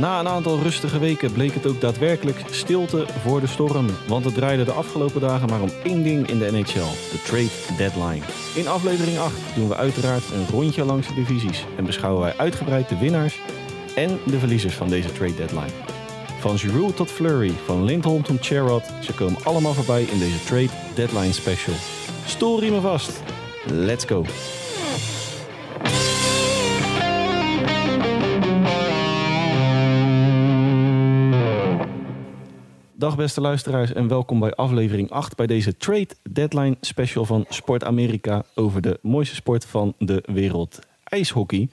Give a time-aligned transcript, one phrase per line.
[0.00, 3.86] Na een aantal rustige weken bleek het ook daadwerkelijk stilte voor de storm.
[4.06, 7.76] Want het draaide de afgelopen dagen maar om één ding in de NHL: de trade
[7.76, 8.24] deadline.
[8.54, 12.88] In aflevering 8 doen we uiteraard een rondje langs de divisies en beschouwen wij uitgebreid
[12.88, 13.40] de winnaars
[13.94, 15.72] en de verliezers van deze trade deadline.
[16.38, 20.70] Van Giroud tot Flurry, van Lindholm tot Sherrod, ze komen allemaal voorbij in deze trade
[20.94, 21.74] deadline special.
[22.26, 23.22] Stoelriemen vast.
[23.66, 24.24] Let's go.
[33.00, 37.84] Dag beste luisteraars en welkom bij aflevering 8 bij deze Trade Deadline special van Sport
[37.84, 41.68] Amerika over de mooiste sport van de wereld, ijshockey.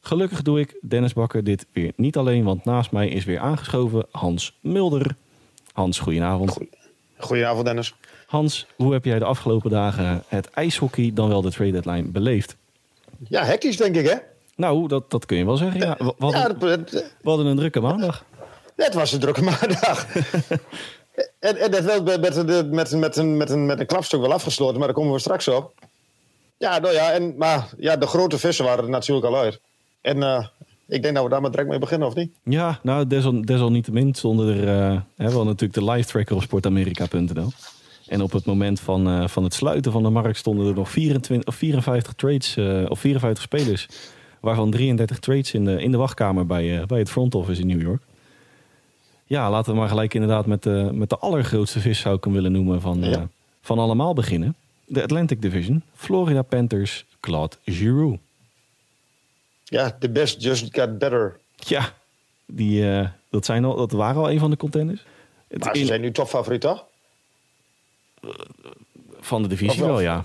[0.00, 4.06] Gelukkig doe ik, Dennis Bakker, dit weer niet alleen, want naast mij is weer aangeschoven
[4.10, 5.16] Hans Mulder.
[5.72, 6.58] Hans, goedenavond.
[7.18, 7.94] Goedenavond Dennis.
[8.26, 12.56] Hans, hoe heb jij de afgelopen dagen het ijshockey, dan wel de trade deadline, beleefd?
[13.28, 14.16] Ja, hectisch denk ik hè?
[14.56, 15.80] Nou, dat, dat kun je wel zeggen.
[15.80, 16.90] Ja, we, hadden, Ja, dat- dat-
[17.22, 18.24] we hadden een drukke maandag.
[18.76, 20.06] Het was een drukke maandag.
[21.38, 24.78] en, en dat wel met, met, met, een, met, een, met een klapstuk wel afgesloten,
[24.78, 25.72] maar daar komen we straks op.
[26.56, 29.60] Ja, nou ja, en, maar ja, de grote vissen waren er natuurlijk al uit.
[30.00, 30.46] En eh,
[30.86, 32.32] ik denk dat we daar maar direct mee beginnen, of niet?
[32.42, 34.68] Ja, nou, desal, desalniettemin stonden er...
[34.68, 37.48] eh, hè, we natuurlijk de live tracker op sportamerika.nl.
[38.06, 40.90] En op het moment van, eh, van het sluiten van de markt stonden er nog
[40.90, 43.88] 24, of 54 trades, eh, of 54 spelers.
[44.40, 47.66] Waarvan 33 trades in de, in de wachtkamer bij, eh, bij het front office in
[47.66, 48.02] New York.
[49.26, 52.32] Ja, laten we maar gelijk inderdaad met de, met de allergrootste vis zou ik hem
[52.32, 53.22] willen noemen van, eh,
[53.60, 54.56] van allemaal beginnen.
[54.86, 58.18] De Atlantic Division, Florida Panthers, Claude Giroux.
[59.64, 61.36] Ja, the best just got better.
[61.56, 61.92] Ja,
[62.46, 65.04] die, eh, dat, zijn al, dat waren al een van de contenders.
[65.48, 66.84] Het Maar ze in- zijn nu topfavoriet, toch?
[69.20, 69.88] Van de divisie wel?
[69.88, 70.24] wel, ja.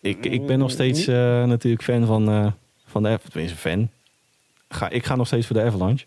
[0.00, 2.46] Ik, ik ben nog steeds eh, natuurlijk fan van, eh
[2.86, 3.30] van de Avalanche.
[3.30, 3.88] Tenminste, fan.
[4.68, 6.06] Ga, ik ga nog steeds voor de Avalanche.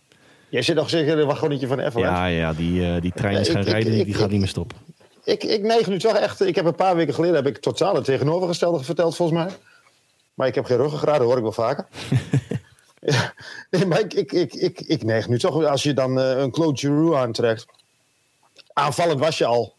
[0.54, 2.16] Jij zit nog zeker in een niet van Avalanche.
[2.22, 4.40] Ja, ja die, eh, die trein is gaan ik- ik- rijden, die, ik- gaat niet
[4.40, 4.78] meer stoppen.
[5.24, 6.42] Ik, ik neig nu toch echt.
[6.42, 9.52] Ik heb een paar weken geleden heb ik totaal het tegenovergestelde verteld, volgens mij.
[10.34, 11.88] Maar ik heb geen ruggengraat, dat hoor ik wel vaker.
[13.14, 13.34] ja,
[13.70, 15.64] nee, maar ik, ik, ik, ik, ik neig nu toch.
[15.66, 17.66] Als je dan eh, een Claude Giroux aantrekt.
[18.74, 19.74] Aanvallend was je al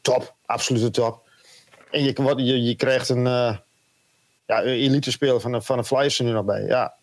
[0.00, 1.28] top, absolute top.
[1.90, 3.56] En je, wat- je, je krijgt een, eh
[4.46, 6.62] ja, een elite speler van, de- van de Flyers er nu nog bij.
[6.62, 6.94] Ja,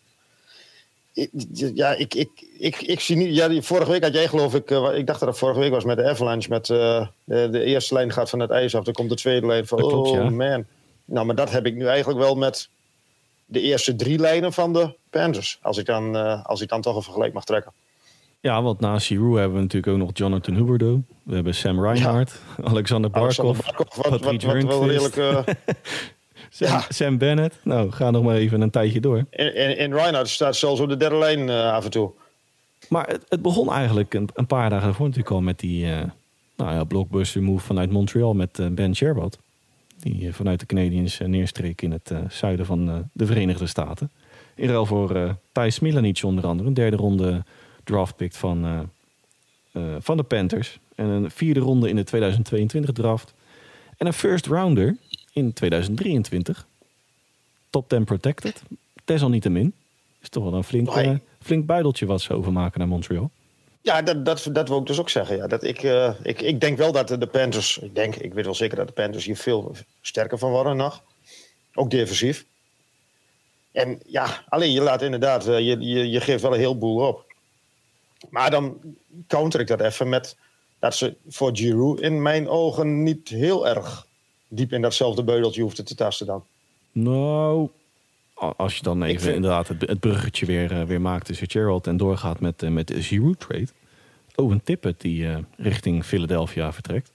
[1.74, 3.34] ja, ik, ik, ik, ik zie niet.
[3.34, 4.70] Ja, die, vorige week had jij geloof ik.
[4.70, 6.48] eh, ik dacht dat het vorige week was met de Avalanche.
[6.48, 8.84] Met eh, de, de eerste lijn gaat van het ijs af.
[8.84, 9.78] Dan komt de tweede lijn van.
[9.78, 10.30] Klopt, oh ja.
[10.30, 10.64] man.
[11.04, 12.68] Nou, maar dat heb ik nu eigenlijk wel met
[13.44, 15.58] de eerste drie lijnen van de Panthers.
[15.62, 17.72] Als ik dan, eh, als ik dan toch een vergelijk mag trekken.
[18.40, 21.02] Ja, want naast Giroux hebben we natuurlijk ook nog Jonathan Huberdeau.
[21.22, 25.16] We hebben Sam Reinhardt, Alexander Barkov, Alexander Barkov, wat, wat, wel redelijk.
[26.56, 26.84] Sam, ja.
[26.88, 27.54] Sam Bennett.
[27.62, 29.24] Nou, ga nog maar even een tijdje door.
[29.30, 32.10] en, en, en Reinhardt staat zelfs op de derde lijn eh, af en toe.
[32.88, 36.02] Maar het, het begon eigenlijk een, een paar dagen daarvoor natuurlijk al met die eh,
[36.56, 39.38] nou ja, blockbuster move vanuit Montreal met eh, Ben Sherwood.
[40.00, 44.10] Die vanuit de Canadiens neerstreek in het zuiden van de Verenigde Staten.
[44.54, 46.68] In ruil voor Thijs Smilanic onder andere.
[46.68, 47.44] Een derde ronde
[47.84, 48.90] draftpick van,
[49.98, 50.78] van de Panthers.
[50.94, 53.34] En een vierde ronde in de 2022 draft.
[53.96, 54.96] En een first rounder
[55.36, 56.66] in 2023.
[57.70, 58.62] Top 10 protected.
[59.04, 59.74] Desalniettemin.
[60.22, 63.30] Is toch wel een flink, eh, flink buideltje wat ze overmaken naar Montreal.
[63.80, 65.36] Ja, dat, dat, dat wil ik dus ook zeggen.
[65.36, 65.46] Ja.
[65.46, 68.54] Dat ik, eh, ik, ik denk wel dat de Panthers, ik denk, ik weet wel
[68.54, 71.02] zeker dat de Panthers hier veel sterker van worden nog.
[71.74, 72.44] Ook defensief.
[73.72, 77.34] En ja, alleen je laat inderdaad, eh, je, je, je geeft wel een heleboel op.
[78.30, 78.80] Maar dan
[79.26, 80.36] counter ik dat even met
[80.78, 84.06] dat ze voor Giroud in mijn ogen niet heel erg
[84.48, 86.44] diep in datzelfde beudeltje hoefden te tasten dan.
[86.92, 87.68] Nou,
[88.34, 91.86] als je dan even vind- inderdaad het, het bruggetje weer, eh, weer maakt tussen Gerald
[91.86, 93.68] en doorgaat met, eh, met de Giroud trade.
[94.34, 97.10] Owen Tippett die eh, richting Philadelphia vertrekt.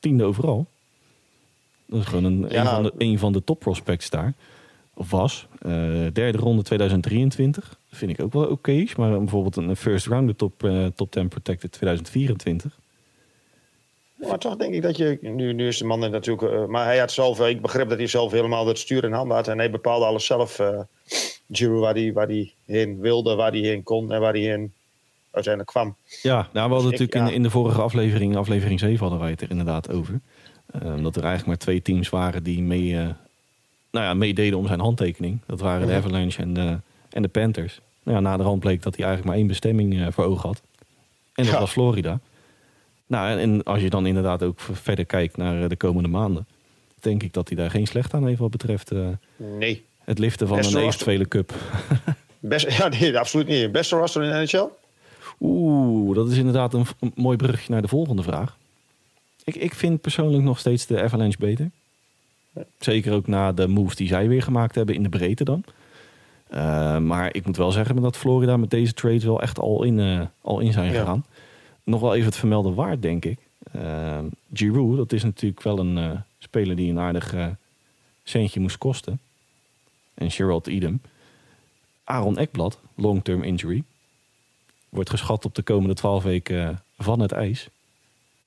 [0.00, 0.66] Tiende overal.
[1.86, 2.60] Dat is gewoon een, Ja.
[2.60, 4.34] een, van de, een van de top prospects daar.
[4.94, 5.46] Of was.
[5.58, 5.70] Eh,
[6.12, 7.78] derde ronde 2023.
[7.90, 8.84] Vind ik ook wel oké.
[8.96, 12.78] maar bijvoorbeeld een first round de top, eh, top 10 protected 2024.
[14.16, 15.18] Maar toch denk ik dat je.
[15.20, 16.52] Nu, nu is de man natuurlijk.
[16.52, 17.40] eh, maar hij had zelf.
[17.40, 19.48] eh, ik begreep dat hij zelf helemaal het stuur in handen had.
[19.48, 20.60] En hij bepaalde alles zelf.
[21.50, 24.72] Giroud, waar hij waar die heen wilde, waar hij heen kon en waar hij heen
[25.30, 25.96] uiteindelijk kwam.
[26.22, 27.30] Ja, nou, we hadden Dus natuurlijk in, ja.
[27.30, 30.20] in de vorige aflevering, aflevering 7, hadden wij het er inderdaad over.
[30.72, 33.14] Dat er eigenlijk maar twee teams waren die mee, nou
[34.06, 35.40] ja, meededen om zijn handtekening.
[35.46, 35.94] Dat waren de.
[35.94, 36.78] Avalanche en de,
[37.10, 37.80] en de Panthers.
[38.02, 40.62] Nou ja, na de hand bleek dat hij eigenlijk maar één bestemming voor ogen had.
[41.34, 41.60] En dat Ja.
[41.60, 42.20] was Florida.
[43.06, 46.46] Nou, en, als je dan inderdaad ook verder kijkt naar eh, de komende maanden,
[47.00, 49.84] denk ik dat hij daar geen slecht aan heeft wat betreft eh, Nee.
[50.04, 51.54] het liften van een was- eventuele cup.
[52.38, 53.72] Best, ja, nee, absoluut niet.
[53.72, 54.68] Beste roster in de NHL?
[55.40, 58.56] Oeh, dat is inderdaad een, een mooi brugje naar de volgende vraag.
[59.44, 61.70] Ik, ik vind persoonlijk nog steeds de Avalanche beter.
[62.78, 65.64] Zeker ook na de moves die zij weer gemaakt hebben in de breedte dan.
[66.54, 69.98] Uh, maar ik moet wel zeggen dat Florida met deze trades wel echt al in,
[69.98, 70.98] uh, al in zijn Ja.
[70.98, 71.24] gegaan.
[71.86, 73.38] Nog wel even het vermelden waard, denk ik.
[73.76, 74.18] Uh,
[74.52, 77.48] Giroud, dat is natuurlijk wel een eh, speler die een aardig eh,
[78.22, 79.20] centje moest kosten.
[80.14, 81.00] En Gerald Edem.
[82.04, 83.82] Aaron Ekblad, long-term injury.
[84.88, 87.68] Wordt geschat op de komende 12 weken van het ijs.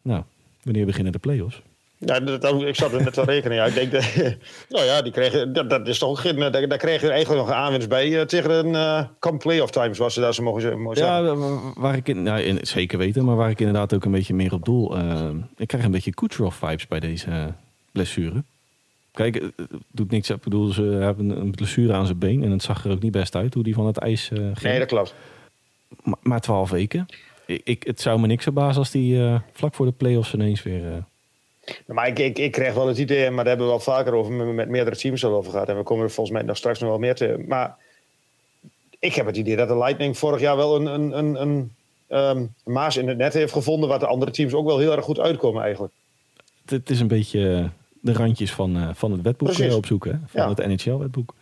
[0.01, 0.23] Nou,
[0.63, 1.61] wanneer beginnen de play-offs?
[2.05, 3.57] Ja, dat, dat- ik zat er net te rekenen.
[3.57, 3.65] Ja.
[3.65, 4.15] Ik denk, dat,
[4.69, 7.61] nou ja, die kregen, dat, dat is toch daar, daar kregen ze eigenlijk nog een
[7.61, 10.97] aanwinst bij eh, tegen een uh, come playoff times, was ze daar zo mogen, mogen
[10.97, 11.23] zeggen.
[11.25, 14.11] Ja, wa- waar ik in, nou, in, zeker weten, maar waar ik inderdaad ook een
[14.11, 14.97] beetje meer op doel.
[14.97, 17.53] eh, ik krijg een beetje Kucherov-vibes bij deze
[17.91, 18.43] blessure.
[19.11, 20.29] Kijk, het doet niks.
[20.29, 23.11] Ik bedoel, ze hebben een blessure aan zijn been en het zag er ook niet
[23.11, 24.61] best uit hoe die van het ijs ging.
[24.61, 25.13] Nee, dat klopt.
[26.03, 27.05] maar, maar 12 weken.
[27.45, 29.21] Ik, ik, het zou me niks verbazen als die
[29.53, 31.03] vlak voor de play-offs ineens weer.
[31.69, 34.13] Eh, Maar ik, ik, ik kreeg wel het idee, maar daar hebben we wel vaker
[34.13, 35.69] over met, met meerdere teams al over gehad.
[35.69, 37.43] En we komen er volgens mij nog straks nog wel meer te.
[37.47, 37.75] Maar
[38.99, 41.71] ik heb het idee dat de Lightning vorig jaar wel een, een, een, een
[42.07, 45.03] ehm, maas in het net heeft gevonden, wat de andere teams ook wel heel erg
[45.05, 45.93] goed uitkomen eigenlijk.
[46.61, 47.69] het, het is een beetje
[48.01, 49.71] de randjes van, eh, van het wetboek Precies.
[49.71, 50.11] eh, opzoeken.
[50.11, 50.17] Hè?
[50.27, 50.49] Van Ja.
[50.49, 51.33] het NHL-wetboek.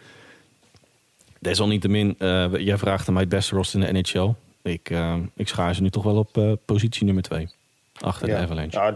[1.39, 4.33] Desalniettemin, eh, jij vraagt mij het beste roster in de NHL.
[4.62, 7.50] Ik, eh, ik schaar ze nu toch wel op positie nummer 2.
[8.00, 8.35] Achter de.
[8.35, 8.77] Avalanche.
[8.80, 8.94] Ja.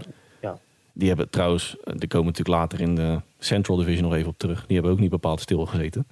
[0.94, 4.38] Die hebben trouwens, eh, die komen natuurlijk later in de Central Division nog even op
[4.38, 4.66] terug.
[4.66, 6.08] Die hebben ook niet bepaald stilgezeten.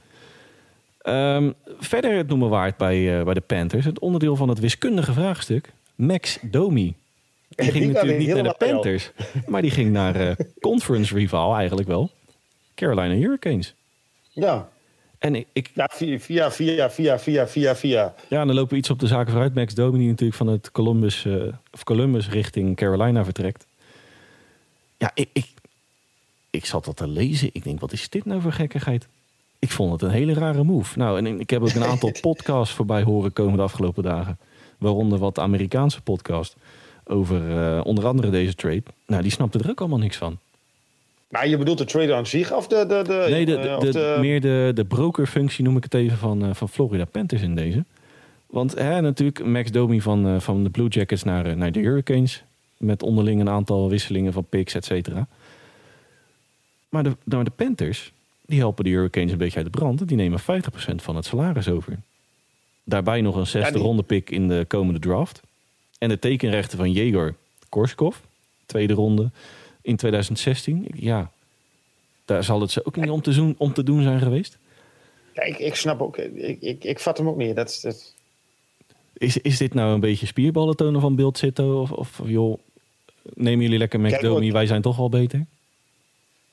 [1.02, 3.86] Ehm, verder het noemen waard bij, eh, bij de Panthers.
[3.86, 5.74] Het onderdeel van het wiskundige vraagstuk.
[5.96, 6.96] Max Domi.
[7.48, 8.56] Die ging Die natuurlijk niet naar de.
[8.58, 9.12] Panthers.
[9.48, 12.12] Maar die ging naar eh, conference rival eigenlijk wel.
[12.76, 13.76] Carolina Hurricanes.
[14.32, 14.70] ja.
[15.20, 16.20] En ik, ik, Ja, via,
[16.52, 16.52] via,
[16.90, 19.54] via, via, via, via, ja, dan lopen we iets op de zaken vooruit.
[19.54, 21.26] Max Domi die natuurlijk van het Columbus,
[21.72, 23.66] of Columbus richting Carolina vertrekt.
[25.00, 25.48] Ja, ik, ik,
[26.50, 27.50] ik zat dat te lezen.
[27.54, 29.08] Ik denk, wat is dit nou voor gekkigheid?
[29.60, 30.98] Ik vond het een hele rare move.
[30.98, 34.38] Nou, en ik heb ook een aantal podcasts voorbij horen komen de afgelopen dagen.
[34.78, 36.56] Waaronder wat Amerikaanse podcast
[37.06, 38.84] over eh, onder andere deze trade.
[39.08, 40.38] Nou, die snapten er ook allemaal niks van.
[41.30, 42.86] Maar je bedoelt de trade aan zich of de...
[42.88, 45.84] de, de Nee, de, eh, de, of de- de- meer de, de brokerfunctie noem ik
[45.84, 47.84] het even van, eh, van Florida Panthers in deze.
[48.48, 52.44] Want hè, natuurlijk Max Domi van, van de Blue Jackets naar, naar de Hurricanes.
[52.80, 55.28] Met onderling een aantal wisselingen van picks, et cetera.
[56.90, 58.12] Maar de, nou, de Panthers,
[58.46, 60.08] die helpen de Hurricanes een beetje uit de brand.
[60.08, 60.44] Die nemen 50%
[60.96, 62.00] van het salaris over.
[62.84, 65.42] Daarbij nog een zesde die- ronde pick in de komende draft.
[65.98, 67.36] En de tekenrechten van Jegor
[67.70, 68.16] Korskov,
[68.66, 69.32] tweede ronde
[69.82, 70.86] in 2016.
[70.96, 71.32] Ja,
[72.26, 74.58] daar zal het ze ook niet om te doen, om te doen zijn geweest.
[75.34, 76.18] Ja, ik, ik snap ook...
[76.18, 77.56] Ik, ik, ik vat hem ook niet.
[77.56, 78.14] Dat, dat,
[79.14, 81.82] Is, is dit nou een beetje spierballen tonen van Beeld Zito?
[81.82, 82.60] Of, of joh,
[83.34, 85.46] nemen jullie lekker McDomi, wij zijn toch al beter?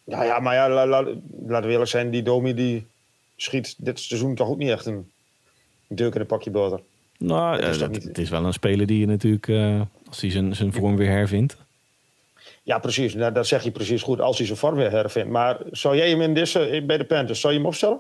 [0.04, 1.02] ja, ja, maar ja, la- la-
[1.46, 2.10] laten we eerlijk zijn.
[2.10, 2.86] Die Domi die
[3.36, 5.10] schiet dit seizoen toch ook niet echt een
[5.88, 6.80] deuk in een pakje boter.
[7.18, 9.80] Nou, Dat is eh, dat- niet- het is wel een speler die je natuurlijk, eh,
[10.08, 11.56] als hij zijn, zijn vorm weer hervindt.
[12.62, 13.14] Ja, precies.
[13.14, 15.30] Nou, dat zeg je precies goed als hij zijn vorm weer hervindt.
[15.30, 17.98] Maar zou jij hem in deze, bij de Panthers, zou je hem opstellen?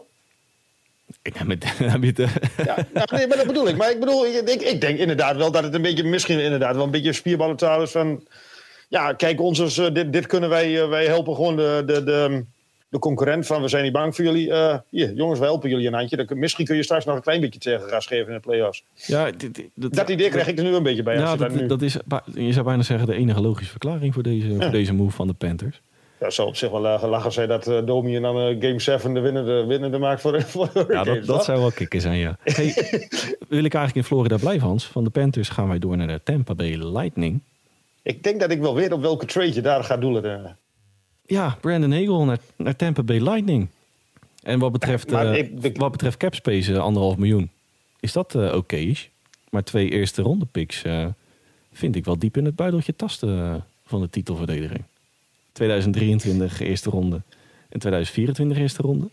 [1.22, 1.48] Ik heb
[1.92, 2.34] heb je het, eh,
[2.66, 3.76] Ja, nou, nee, maar dat bedoel ik.
[3.76, 6.74] Maar ik bedoel, ik, ik, ik denk inderdaad wel dat het een beetje, misschien inderdaad
[6.74, 8.26] wel een beetje spierballentaal is van...
[8.88, 12.04] Ja, kijk, ons is, eh, dit, dit kunnen wij, eh, wij helpen gewoon de, de,
[12.04, 12.44] de,
[12.88, 14.52] de concurrent van we zijn niet bang voor jullie.
[14.52, 16.16] Eh, hier, jongens, we helpen jullie een handje.
[16.16, 18.84] Dan misschien kun je straks nog een klein beetje tegengas geven in de play-offs.
[18.94, 21.14] ja, dit- dit- Dat idee krijg ik er nu een beetje bij.
[21.14, 21.96] Ja, je dat, dat nu, dat is,
[22.34, 25.32] je zou bijna zeggen, de enige logische verklaring voor deze, voor deze move van de
[25.32, 25.80] Panthers.
[26.20, 29.14] ja, zou op zich wel gelachen zijn dat eh, Domi en dan eh, Game 7
[29.14, 30.44] de winnende, winnende maakt voor,
[30.88, 32.36] Ja, dat, dat zou wel kicken zijn, ja.
[32.42, 32.66] Hey,
[33.48, 34.84] wil ik eigenlijk in Florida blijven, Hans?
[34.86, 37.40] Van de Panthers gaan wij door naar de Tampa Bay Lightning.
[38.06, 40.44] Ik denk dat ik wel weet op welke trade je daar gaat doelen.
[40.44, 40.50] eh.
[41.22, 43.68] Ja, Brandon Hagel naar, naar Tampa Bay Lightning.
[44.42, 45.34] En wat betreft, eh,
[45.64, 47.50] ik- wat betreft capspace, eh, anderhalf miljoen,
[48.00, 48.92] is dat oké.
[49.50, 50.82] maar twee eerste ronde picks
[51.72, 54.84] vind ik wel diep in het buideltje tasten van de titelverdediging.
[55.52, 57.22] 2023 eerste ronde
[57.68, 59.08] en 2024 eerste ronde.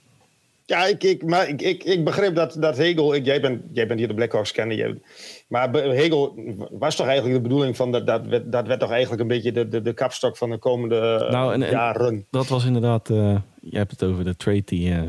[0.66, 3.16] Ja, ik, ik, maar ik, ik, ik begreep dat, dat Hegel...
[3.16, 4.78] Ik, jij, bent, jij bent hier de Blackhawks kennen.
[4.78, 5.02] Jij,
[5.48, 6.36] maar Hegel
[6.72, 7.92] was toch eigenlijk de bedoeling van...
[7.92, 10.58] Dat, dat, werd, dat werd toch eigenlijk een beetje de, de, de kapstok van de
[10.58, 12.26] komende eh, Nou, en- en- jaren.
[12.30, 15.02] Dat was inderdaad, eh je hebt het over de trade die, eh,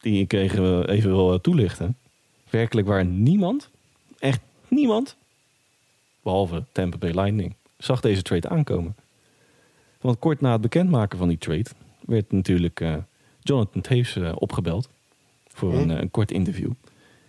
[0.00, 1.96] die ik even, even wil eh, toelichten.
[2.50, 3.68] Werkelijk waar niemand,
[4.18, 5.16] echt niemand,
[6.22, 8.94] behalve Tampa Bay Lightning, zag deze trade aankomen.
[10.00, 11.70] Want kort na het bekendmaken van die trade
[12.00, 12.94] werd natuurlijk eh,
[13.42, 14.88] Jonathan Taves eh, opgebeld
[15.48, 15.90] voor een, Hm.
[15.90, 16.70] eh, een kort interview.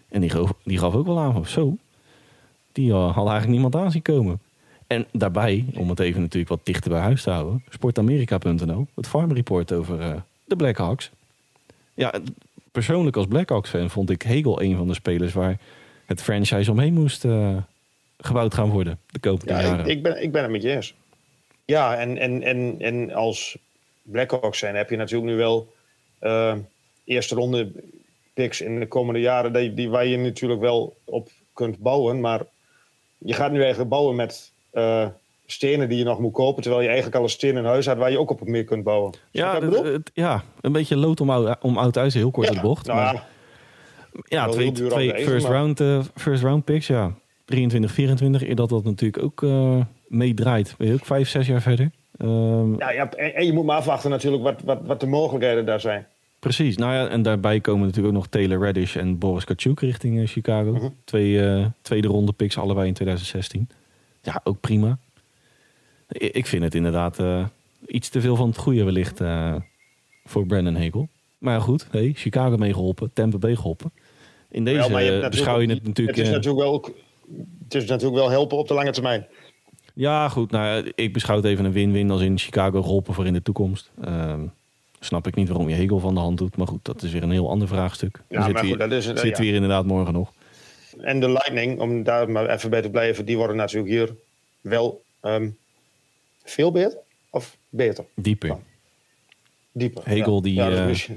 [0.10, 1.77] En die gaf, die gaf ook wel aan van zo.
[2.72, 4.39] Die uh, had eigenlijk niemand aan zien komen.
[4.88, 9.32] En daarbij, om het even natuurlijk wat dichter bij huis te houden, sportamerika.nl, het farm
[9.34, 10.13] report over uh,
[10.46, 11.12] de Blackhawks.
[11.94, 12.13] Ja,
[12.72, 15.60] persoonlijk als Blackhawks fan vond ik Hegel een van de spelers waar
[16.06, 17.58] het franchise omheen moest uh,
[18.18, 19.86] gebouwd gaan worden de komende ja, jaren.
[19.86, 20.94] Ik, ik, ben, ik ben het met je eens.
[21.65, 23.58] Ja, en, en, en, en als
[24.01, 25.74] Blackhawks zijn heb je natuurlijk nu wel
[27.04, 27.72] eerste ronde
[28.34, 32.20] picks in de komende jaren die, die, waar je natuurlijk wel op kunt bouwen.
[32.20, 32.42] Maar
[33.18, 35.08] je gaat nu eigenlijk bouwen met uh,
[35.46, 37.98] stenen die je nog moet kopen, terwijl je eigenlijk al een steen in huis had
[37.98, 39.13] waar je ook op meer kunt bouwen.
[39.32, 42.62] Ja, het, ja, een beetje lood om, oud, om oud huis, heel kort ja, het
[42.62, 42.86] bocht.
[42.86, 43.28] Nou, maar,
[44.28, 45.56] ja, twee, twee even, first, maar...
[45.56, 47.13] round, uh, first round picks, ja.
[47.46, 50.75] 23, 24, eer dat dat natuurlijk ook uh, meedraait.
[50.78, 51.92] Ben je ook vijf, zes jaar verder.
[52.24, 55.66] Um, ja, ja, en, en, je moet maar afwachten natuurlijk wat, wat, wat de mogelijkheden
[55.66, 56.08] daar zijn.
[56.40, 56.78] Precies.
[56.78, 60.28] Nou ja, en daarbij komen natuurlijk ook nog Taylor Reddish en Boris Kachuk richting uh,
[60.28, 60.72] Chicago.
[60.72, 60.88] Mhm.
[61.04, 63.70] Twee uh, tweede ronde picks, allebei in 2016.
[64.22, 64.98] Ja, ook prima.
[66.08, 67.46] Ik, vind het inderdaad uh,
[67.86, 69.22] iets te veel van het goede wellicht
[70.24, 71.08] voor Brandon Hegel.
[71.38, 73.92] Maar goed, hey, Chicago meegeholpen, Tampa Bay geholpen.
[74.50, 76.18] In deze ja, beschouw je het natuurlijk...
[76.18, 76.94] Het is natuurlijk, wel,
[77.63, 79.28] het is natuurlijk wel helpen op de lange termijn.
[79.93, 80.51] Ja, goed.
[80.51, 83.91] Nou, ik beschouw het even een win-win als in Chicago geholpen voor in de toekomst.
[84.05, 84.33] Uh,
[85.00, 86.57] snap ik niet waarom je Hegel van de hand doet.
[86.57, 88.21] Maar goed, dat is weer een heel ander vraagstuk.
[88.29, 89.38] Ja, zit maar goed, dat is, zit ja.
[89.38, 90.31] we hier inderdaad morgen nog.
[90.98, 94.15] En de Lightning, om daar maar even bij te blijven, die worden natuurlijk hier
[94.62, 95.57] wel um,
[96.43, 96.98] veel beter
[97.29, 98.05] of beter.
[98.15, 98.57] Dieper.
[99.71, 100.03] Dieper.
[100.05, 100.41] Hegel, ja.
[100.41, 101.10] die, ja, dat, uh, is,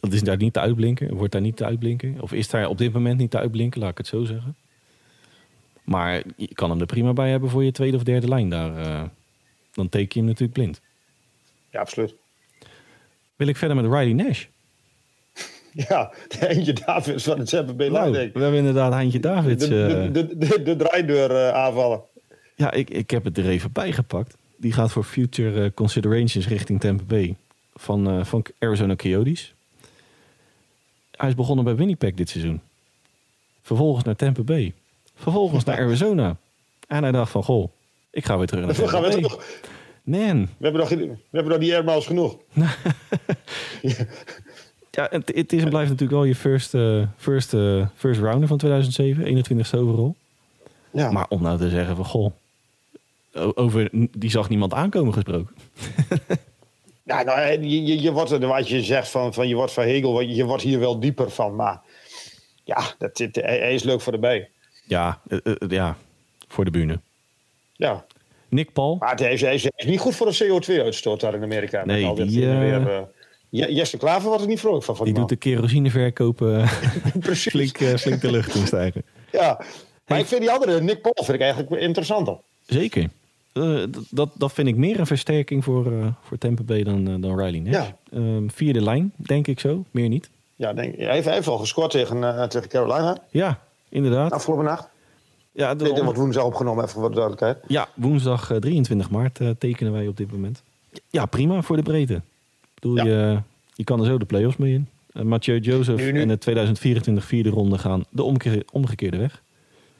[0.00, 1.14] dat is daar niet te uitblinken.
[1.14, 2.16] Wordt daar niet te uitblinken.
[2.20, 4.56] Of is daar op dit moment niet te uitblinken, laat ik het zo zeggen.
[5.84, 8.78] Maar je kan hem er prima bij hebben voor je tweede of derde lijn daar.
[8.78, 9.02] Uh,
[9.72, 10.80] dan teken je hem natuurlijk blind.
[11.70, 12.14] Ja, absoluut.
[13.36, 14.44] Wil ik verder met Riley Nash?
[15.88, 18.12] Ja, de Eentje Davids van het Bay nou.
[18.12, 19.68] We hebben inderdaad Heintje Davids.
[19.68, 22.02] De, uh, de, de, de, de draaideur uh, aanvallen.
[22.54, 24.36] Ja, ik, ik heb het er even bij gepakt.
[24.56, 27.36] Die gaat voor future considerations richting Tampa Bay
[27.74, 29.54] van, uh, van Arizona Coyotes.
[31.10, 32.60] Hij is begonnen bij Winnipeg dit seizoen.
[33.62, 34.72] Vervolgens naar Tampa Bay.
[35.14, 36.36] Vervolgens naar Arizona.
[36.88, 37.68] En hij dacht van, goh,
[38.10, 39.60] ik ga weer terug naar We gaan weer terug.
[40.02, 40.48] Man.
[40.58, 42.36] We hebben nog, we hebben nog die airmiles genoeg.
[44.94, 48.48] Ja, het, het is en blijft natuurlijk wel je first, uh, first, uh, first rounder
[48.48, 49.44] van 2007.
[49.44, 50.16] 21ste overal.
[50.90, 51.10] Ja.
[51.10, 52.32] Maar om nou te zeggen van, goh,
[53.54, 55.54] over die zag niemand aankomen gesproken.
[57.06, 59.84] Ja, nou, je, je, je wordt er, wat je zegt van, van je wordt van
[59.84, 61.54] Hegel, je wordt hier wel dieper van.
[61.54, 61.80] Maar
[62.64, 64.50] ja, dat, het, hij is leuk voor de bij.
[64.84, 65.96] Ja, uh, uh, ja,
[66.48, 67.00] voor de bühne.
[67.72, 68.04] Ja.
[68.48, 68.96] Nick Paul.
[68.98, 71.84] Maar hij is, is, niet goed voor de CO2-uitstoot daar in Amerika.
[71.84, 73.08] Nee, al die, weer,
[73.48, 74.96] Jesse Klaver wordt er niet vrolijk van.
[74.96, 76.72] van die die doet de kerosineverkoop uh,
[77.18, 77.52] Precies.
[77.52, 79.02] flink, flink de lucht in stijgen.
[79.32, 79.66] Ja, maar
[80.04, 80.20] hey.
[80.20, 82.36] ik vind die andere, Nick Paul, vind ik eigenlijk interessanter.
[82.66, 83.08] Zeker.
[83.54, 87.14] Uh, dat, dat vind ik meer een versterking voor, uh, voor Tampa Bay dan, uh,
[87.18, 87.72] dan Riley Nash.
[87.74, 87.96] Ja.
[88.18, 89.84] Um, vierde lijn, denk ik zo.
[89.90, 90.30] Meer niet.
[90.56, 93.18] Ja, denk, hij, heeft, hij heeft al gescoord tegen, tegen Carolina.
[93.30, 93.60] Ja,
[93.94, 94.32] inderdaad.
[94.32, 94.88] Afgelopen nacht.
[95.52, 97.58] Ja, de, Dit wordt woensdag opgenomen, even voor de duidelijkheid.
[97.66, 100.62] Ja, woensdag 23 maart tekenen wij op dit moment.
[101.08, 102.14] Ja, prima voor de breedte.
[102.14, 102.22] Ik
[102.74, 103.04] bedoel, ja.
[103.04, 103.40] je,
[103.74, 104.88] je kan er zo de play-offs mee in.
[105.22, 106.20] Mathieu Joseph nu, nu.
[106.20, 109.42] en de 2024 vierde ronde gaan de omgekeerde, omgekeerde weg.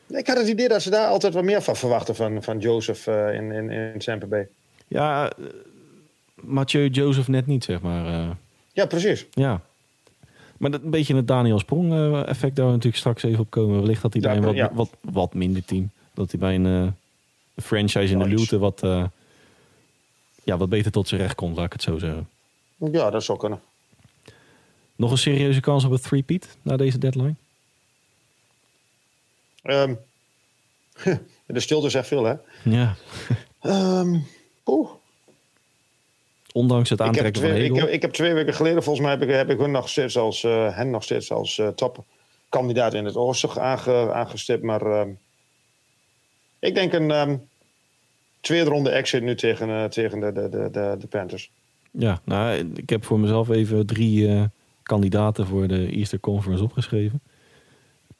[0.06, 3.06] Ik had het idee dat ze daar altijd wat meer van verwachten van, van Joseph
[3.06, 3.70] uh, in, in,
[4.04, 4.48] in Bay.
[4.88, 5.46] Ja, uh,
[6.34, 8.06] Mathieu Joseph net niet, zeg maar.
[8.06, 8.30] Uh,
[8.72, 9.26] ja, precies.
[9.30, 9.60] Ja.
[10.64, 11.92] Maar dat, een beetje het Daniel Sprong
[12.26, 13.80] effect daar we natuurlijk straks even op komen.
[13.80, 14.70] Wellicht dat hij ja, bij een wat, ja.
[14.72, 16.94] wat, wat minder team, dat hij bij een, een
[17.62, 18.80] franchise in de luwte wat,
[20.44, 22.28] ja, wat beter tot zijn recht komt, laat ik het zo zeggen.
[22.76, 23.60] Ja, dat zou kunnen.
[24.96, 27.34] Nog een serieuze kans op een three-peat na deze deadline?
[29.62, 29.98] Um,
[31.46, 32.34] de stilte zegt veel, hè?
[32.62, 32.94] Ja.
[33.62, 34.26] um,
[34.66, 34.90] oeh.
[36.56, 37.76] Ondanks het ik aantrekken twee, van Hegel.
[37.76, 39.88] ik, heb, ik heb twee weken geleden, volgens mij, heb ik, heb ik hun nog
[39.88, 44.62] steeds als, uh, hen nog steeds als uh, topkandidaat in het oosten aange, aangestipt.
[44.62, 45.02] Maar uh,
[46.58, 47.48] ik denk een um,
[48.40, 51.50] tweede ronde exit nu tegen, uh, tegen de, de, de, de, Panthers.
[51.90, 54.48] Ja, nou, ik heb voor mezelf even drie
[54.82, 57.20] kandidaten voor de Easter Conference opgeschreven.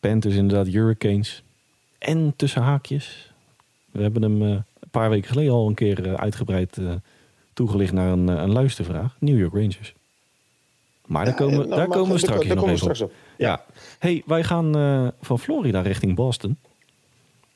[0.00, 1.42] Panthers inderdaad, Hurricanes
[1.98, 3.32] en tussen haakjes.
[3.90, 6.78] We hebben hem een paar weken geleden al een keer uitgebreid
[7.54, 9.16] toegelicht naar een, een, luistervraag.
[9.18, 9.94] New York Rangers.
[11.06, 13.11] Maar daar komen, ja, daar komen we straks nog even straks op.
[13.11, 13.14] op.
[13.37, 13.49] Ja.
[13.49, 13.64] ja.
[13.99, 16.58] Hey, wij gaan uh, van Florida richting Boston.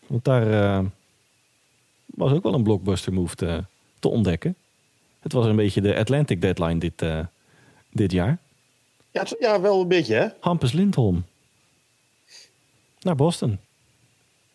[0.06, 0.84] Want daar uh,
[2.06, 3.64] was ook wel een blockbuster move te,
[3.98, 4.54] te, ontdekken.
[5.20, 7.20] Het was een beetje de Atlantic deadline dit, uh,
[7.90, 8.38] dit jaar.
[9.10, 10.28] Ja, het, ja, wel een beetje hè.
[10.40, 11.24] Hampus Lindholm.
[13.00, 13.58] Naar Boston.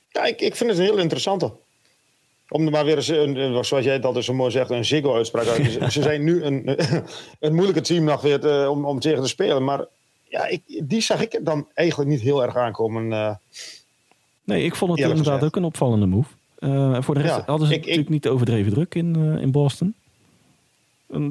[0.09, 1.53] Ja, ik, ik vind het een heel interessante.
[2.49, 4.85] Om er maar weer eens, een, een- zoals jij het altijd zo mooi zegt, een
[4.85, 5.71] Ziggo-uitspraak uit.
[5.71, 6.77] Ze- Ze zijn nu een,
[7.39, 9.63] een moeilijke team nog weer te- om, om tegen te spelen.
[9.63, 9.85] Maar
[10.23, 13.11] ja, ik, die zag ik dan eigenlijk niet heel erg aankomen.
[13.13, 13.35] eh.
[14.43, 15.43] Nee, ik vond het inderdaad gezegd.
[15.43, 16.29] ook een opvallende move.
[16.59, 19.41] Eh, voor de rest Ja, hadden ze ik- ik- natuurlijk niet overdreven druk in, eh,
[19.41, 19.93] in Boston.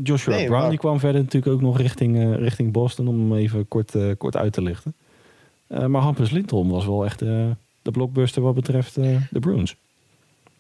[0.02, 3.19] Joshua Nee, Brown maar- die kwam verder natuurlijk ook nog richting, eh, richting Boston om
[3.19, 4.95] hem even kort, eh, kort uit te lichten.
[5.66, 7.28] Eh, maar Hampus Lindholm was wel echt eh,
[7.83, 9.76] de blockbuster wat betreft eh, de Bruins.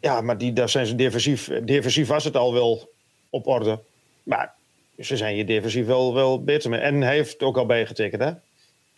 [0.02, 1.50] Ja, maar die, daar zijn ze defensief.
[1.64, 2.90] Defensief was het al wel
[3.30, 3.80] op orde.
[4.22, 4.54] Maar
[4.98, 6.80] ze zijn je defensief wel, wel beter mee.
[6.80, 8.30] En hij heeft ook al bijgetekend, hè?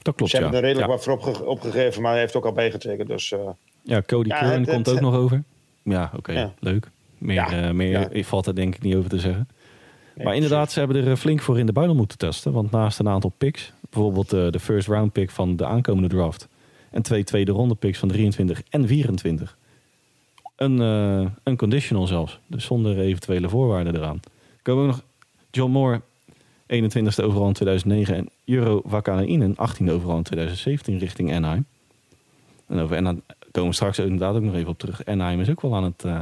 [0.02, 0.60] Dat klopt, ze hebben ja.
[0.60, 0.96] er redelijk ja.
[0.96, 3.08] wat voor opge- opgegeven, maar hij heeft ook al bijgetekend.
[3.08, 3.40] Dus eh,
[3.82, 5.42] Ja, Cody Ja, Curran komt het- ook nog over.
[5.82, 6.52] Ja, oké, Ja.
[6.58, 6.90] leuk.
[7.18, 8.22] Meer, Ja, eh, meer ja.
[8.22, 9.48] valt er denk ik niet over te zeggen.
[10.14, 12.52] nee, maar inderdaad, ze hebben er eh, flink voor in de buidel moeten testen.
[12.52, 16.48] Want naast een aantal picks, bijvoorbeeld eh, de first round pick van de aankomende draft...
[16.90, 19.56] en twee tweede ronde picks van 23 en 24...
[20.56, 24.20] Een, eh, een conditional zelfs, dus zonder eventuele voorwaarden eraan.
[24.62, 25.02] Komen ook nog
[25.50, 26.00] John Moore,
[26.66, 28.14] 21ste overal in 2009...
[28.14, 31.66] en Euro Vakanainen, 18e overal in 2017 richting Anaheim.
[32.66, 35.04] En over Anaheim komen we straks inderdaad ook nog even op terug.
[35.04, 36.20] Anaheim is ook wel aan het, eh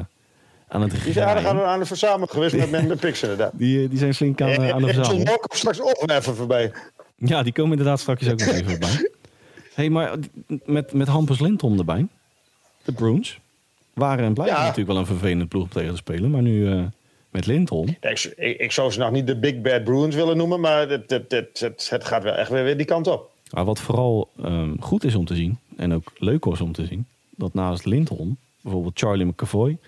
[0.69, 3.53] aan het Die zijn aardig aan, aan de verzameling geweest met, met inderdaad.
[3.59, 5.25] Die, eh, die zijn flink aan, aan de John verzameling.
[5.25, 6.73] Moore komt straks ook even voorbij.
[7.17, 9.11] Ja, die komen inderdaad straks ook nog even voorbij.
[9.75, 10.17] hey, maar
[10.65, 12.07] met, met Hampus Lindholm erbij.
[12.83, 13.41] De Bruins
[13.95, 14.61] waren en blijven Ja.
[14.63, 16.31] natuurlijk wel een vervelend ploeg om tegen te spelen.
[16.31, 16.85] Maar nu eh,
[17.31, 17.97] met Lindholm.
[18.01, 20.89] Ja, ik, ik, ik zou ze nog niet de Big Bad Bruins willen noemen, maar
[20.89, 23.31] het, het, het, het, gaat wel echt weer, weer die kant op.
[23.51, 25.59] Maar wat vooral ehm, goed is om te zien.
[25.77, 27.07] En ook leuk was om te zien.
[27.31, 29.79] Dat naast Lindholm bijvoorbeeld Charlie McAvoy,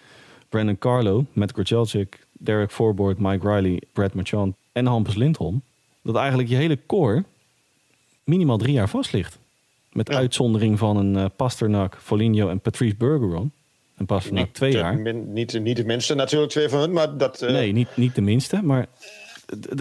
[0.49, 5.63] Brandon Carlo, Matt Grzelczyk, Derek Forbort, Mike Riley, Brad Marchand en Hampus Lindholm.
[6.03, 7.25] Dat eigenlijk je hele core
[8.25, 9.38] minimaal drie jaar vast ligt.
[9.93, 10.14] Met Ja.
[10.17, 13.53] uitzondering van een eh, Pasternak, Foligno en Patrice Bergeron.
[13.96, 14.98] En Pasternak twee te- jaar.
[14.98, 17.42] min- niet, niet de minste natuurlijk, twee van hun, maar dat...
[17.42, 18.61] eh, Nee, niet, niet de minste.
[18.62, 18.87] Maar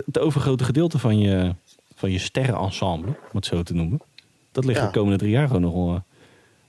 [0.06, 1.56] het, overgrote gedeelte van je,
[1.96, 4.02] van je sterrenensemble, om het zo te noemen.
[4.52, 4.86] Dat ligt Ja.
[4.86, 6.02] de komende drie jaar gewoon nog eh,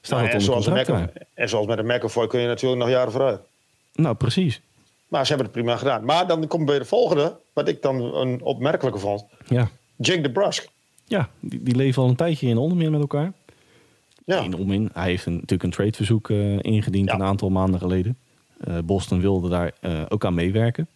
[0.00, 2.80] Staat nou, het en, onder zoals Mac- en zoals met de McAvoy kun je natuurlijk
[2.80, 3.40] nog jaren vooruit.
[3.94, 4.60] Nou, precies.
[5.08, 6.04] Maar ze hebben het prima gedaan.
[6.04, 9.24] Maar dan komt bij de volgende, wat ik dan een opmerkelijke vond.
[9.48, 10.68] Ja, Jake DeBrusk.
[11.04, 13.32] ja die, die leven al een tijdje in onmin met elkaar.
[14.24, 14.90] Ja, In onmin.
[14.92, 17.14] Hij heeft een, natuurlijk een tradeverzoek eh, ingediend Ja.
[17.14, 18.16] een aantal maanden geleden.
[18.60, 20.88] Eh, Boston wilde daar eh, ook aan meewerken.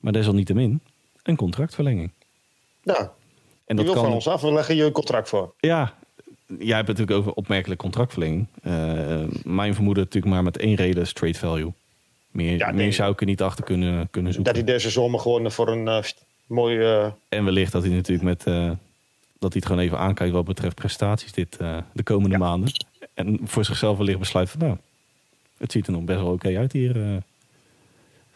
[0.00, 0.80] Maar desalniettemin
[1.22, 2.10] een contractverlenging.
[2.82, 3.12] ja.
[3.66, 5.54] En dat wil kan van ons af, we leggen je een contract voor.
[5.58, 5.94] Ja,
[6.46, 8.46] jij hebt het natuurlijk over opmerkelijk contractverlenging.
[9.44, 11.72] Mijn vermoeden natuurlijk maar met één reden is trade value.
[12.30, 12.76] Meer, Ja, nee.
[12.76, 14.52] meer zou ik er niet achter kunnen, kunnen zoeken.
[14.54, 16.04] Dat hij deze zomer gewoon voor een
[16.46, 16.78] mooi...
[16.78, 18.44] eh, En wellicht dat hij natuurlijk met
[19.44, 22.38] dat hij het gewoon even aankijkt wat betreft prestaties dit, eh, de komende Ja.
[22.38, 22.72] maanden.
[23.14, 24.76] En voor zichzelf wellicht besluit van nou,
[25.58, 27.02] het ziet er nog best wel oké uit hier.
[27.02, 27.16] eh.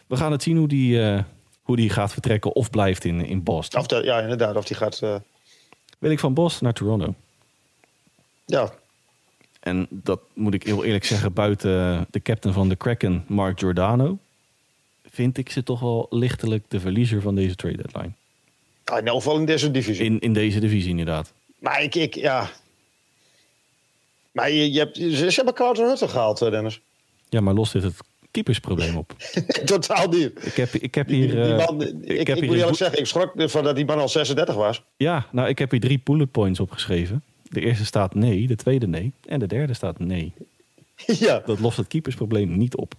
[0.07, 1.23] We gaan het zien hoe die, eh,
[1.63, 3.81] hoe die gaat vertrekken of blijft in, in Boston.
[3.81, 4.99] of dat, ja, inderdaad, of die gaat...
[5.99, 7.15] Wil ik van Boston naar Toronto.
[8.47, 8.73] ja,
[9.61, 14.19] En dat moet ik heel eerlijk zeggen, buiten de captain van de Kraken, Mark Giordano,
[15.11, 18.13] vind ik ze toch wel lichtelijk de verliezer van deze trade deadline.
[18.91, 20.05] Ah, in elk geval in deze divisie.
[20.05, 21.33] In, in deze divisie inderdaad.
[21.59, 22.51] Maar ik, ik ja...
[24.33, 26.81] Maar je, je hebt, ze, hebben Carter Hutter gehaald, eh, Dennis.
[27.29, 27.95] Ja, maar lost dit het
[28.31, 29.15] keepersprobleem op.
[29.65, 30.47] Totaal niet.
[30.47, 31.31] Ik heb, ik heb hier...
[31.31, 33.77] die eh, man, ik, ik, heb hier moet een eerlijk zeggen, ik schrok van dat
[33.77, 34.83] die man al 36 was.
[34.97, 37.23] Ja, nou, ik heb hier drie bullet points opgeschreven.
[37.43, 39.13] De eerste staat nee, de tweede nee.
[39.27, 40.33] En de derde staat nee.
[41.27, 42.95] ja, Dat lost het keepersprobleem niet op.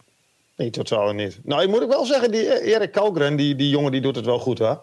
[0.55, 1.39] nee, totaal niet.
[1.43, 4.25] Nou, ik moet ook wel zeggen, die Erik Kalgren, die, die jongen, die doet het
[4.25, 4.73] wel goed, hè?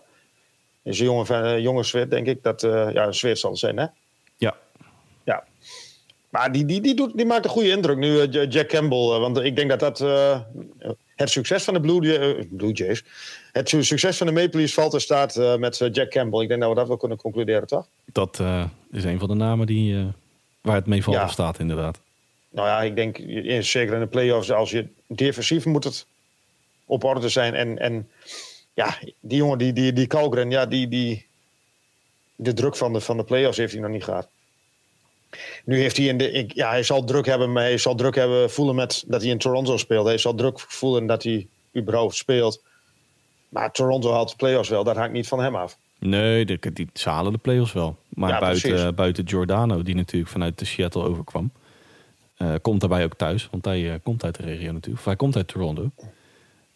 [0.87, 2.43] Is een jonge, eh, jonge Zwit, denk ik.
[2.43, 3.87] Dat, eh, ja, Zwit zal het zijn, hè?
[4.37, 4.57] Ja,
[5.25, 5.45] Ja.
[6.29, 8.99] Maar die, die, die, doet, die maakt een goede indruk nu, eh, Jack Campbell.
[8.99, 9.99] want ik denk dat dat
[11.17, 13.05] het succes van de Blue, Blue Jays...
[13.53, 16.41] Het su- succes van de Maple Leafs valt en staat met Jack Campbell.
[16.43, 17.87] Ik denk dat we dat wel kunnen concluderen, toch?
[18.05, 18.43] dat
[18.93, 20.07] is een van de namen die,
[20.61, 21.25] waar het mee valt Ja.
[21.25, 22.01] of staat inderdaad.
[22.51, 26.07] Nou ja, ik denk, in, zeker in de play-offs, als je defensief moet het
[26.85, 27.55] op orde zijn.
[27.55, 28.11] En, en
[28.77, 31.27] ja, die jongen, die, die, die Kalgren, ja, die, die,
[32.37, 34.29] de druk van de, van de play-offs heeft hij nog niet gehad.
[35.65, 38.15] Nu heeft hij in de, ik, ja, hij zal druk hebben, maar hij zal druk
[38.15, 40.07] hebben voelen met dat hij in Toronto speelt.
[40.07, 42.63] Hij zal druk voelen dat hij überhaupt speelt.
[43.49, 45.79] Maar Toronto haalt de play-offs wel, dat hangt niet van hem af.
[45.99, 47.97] Nee, de, die, ze halen de play-offs wel.
[48.09, 48.63] Maar Ja, precies.
[48.71, 51.51] buiten, buiten Giordano, die natuurlijk vanuit de Seattle overkwam...
[52.37, 53.49] eh, komt daarbij ook thuis.
[53.51, 54.99] Want hij eh, komt uit de regio natuurlijk.
[54.99, 55.91] Of hij komt uit Toronto.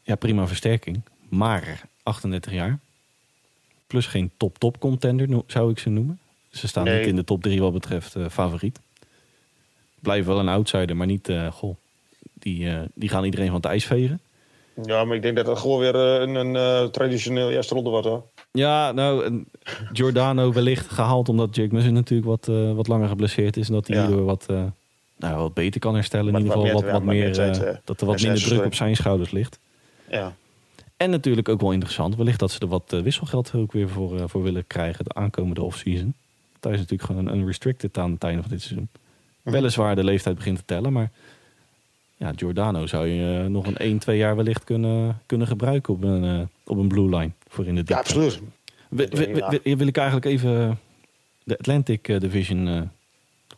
[0.02, 1.02] Ja, prima versterking.
[1.28, 2.78] Maar 38 jaar.
[3.86, 6.18] Plus geen top-top contender, zou ik ze noemen.
[6.50, 6.98] Ze staan Nee.
[6.98, 8.78] niet in de top 3 wat betreft eh, favoriet.
[10.00, 11.76] Blijven wel een outsider, maar niet, eh, goh,
[12.32, 14.20] die, eh, die gaan iedereen van het ijs vegen.
[14.84, 18.24] Ja, maar ik denk dat het gewoon weer een, een traditioneel eerste ronde wordt hoor.
[18.52, 19.44] Ja, nou,
[19.92, 23.68] Giordano wellicht gehaald omdat Jake Muzzin natuurlijk wat, wat langer geblesseerd is.
[23.68, 24.06] En dat hij Ja.
[24.06, 24.46] hierdoor wat,
[25.16, 26.34] nou, wat beter kan herstellen.
[26.34, 29.30] In ieder geval wat, wat meer, tijd, dat er wat minder druk op zijn schouders
[29.30, 29.58] ligt.
[30.10, 30.34] Ja.
[31.02, 34.18] En natuurlijk ook wel interessant, wellicht dat ze er wat eh, wisselgeld ook weer voor,
[34.18, 36.14] eh, voor willen krijgen de aankomende offseason.
[36.60, 38.88] Hij is natuurlijk gewoon een unrestricted aan het einde van dit seizoen.
[39.42, 39.54] Mhm.
[39.54, 41.10] Weliswaar de leeftijd begint te tellen, maar
[42.16, 46.02] ja, Giordano zou je eh, nog een 1, 2 jaar wellicht kunnen, kunnen gebruiken op
[46.02, 47.94] een, op een blue line voor in de ja, diepte.
[47.94, 48.40] absoluut.
[48.88, 49.08] Wi-
[49.62, 50.78] wi- wil ik eigenlijk even
[51.44, 52.90] de Atlantic Division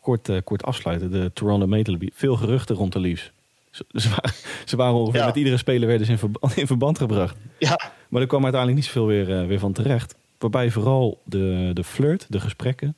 [0.01, 1.11] kort, kort afsluiten.
[1.11, 2.17] De Toronto Maple Leafs.
[2.19, 3.33] Veel geruchten rond de Leafs.
[3.73, 4.33] Ze, waren,
[4.71, 5.27] ze waren ongeveer Ja.
[5.27, 7.37] met iedere speler werden ze in, verba- in verband gebracht.
[7.59, 10.15] Ja, Maar er kwam uiteindelijk niet zoveel weer, eh, weer van terecht.
[10.39, 12.95] Waarbij vooral de, de flirt, de gesprekken,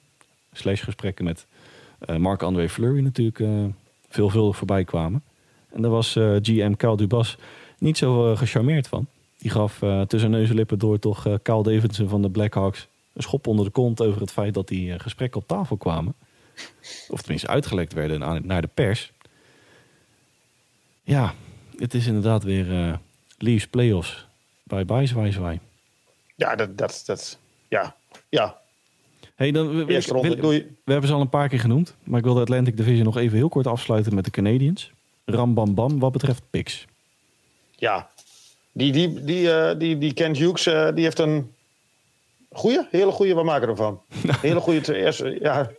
[0.52, 1.46] slash gesprekken met
[1.98, 3.48] eh Marc-André Fleury natuurlijk eh,
[4.08, 5.22] veelvuldig voorbij kwamen.
[5.72, 7.36] En daar was GM Kyle Dubas
[7.78, 9.06] niet zo gecharmeerd van.
[9.38, 13.46] Die gaf tussen neus en lippen door toch Kyle Davidson van de Blackhawks een schop
[13.46, 16.14] onder de kont over het feit dat die gesprekken op tafel kwamen.
[17.08, 19.12] Of tenminste uitgelekt werden naar de pers.
[21.04, 21.34] Ja,
[21.78, 22.92] het is inderdaad weer eh
[23.38, 24.26] Leafs playoffs.
[24.62, 25.60] Bye bye, zwaai zwaai.
[26.36, 27.38] ja dat, dat, dat,
[27.68, 27.96] ja,
[28.28, 28.56] ja.
[29.34, 30.58] Hey, dan, Eerste ronde, doei.
[30.84, 31.94] we hebben ze al een paar keer genoemd.
[32.04, 34.90] Maar ik wil de Atlantic Division nog even heel kort afsluiten met de Canadiens.
[35.24, 36.84] Ram bam bam wat betreft picks.
[37.76, 38.10] Ja,
[38.72, 41.52] die, die, die, eh, die, die Kent Hughes, eh, die heeft een
[42.52, 44.00] goede, hele goede, wat maken we ervan?
[44.40, 45.70] Hele goede te- eerste, ja,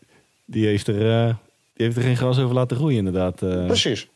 [0.46, 0.96] Die heeft er,
[1.74, 3.36] die heeft er geen gras over laten groeien inderdaad.
[3.68, 4.08] precies.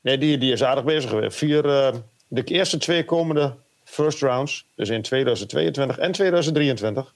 [0.00, 1.36] Nee, die, die is aardig bezig geweest.
[1.36, 1.94] Vier, eh,
[2.28, 7.14] de eerste twee komende first rounds, dus in 2022 en 2023,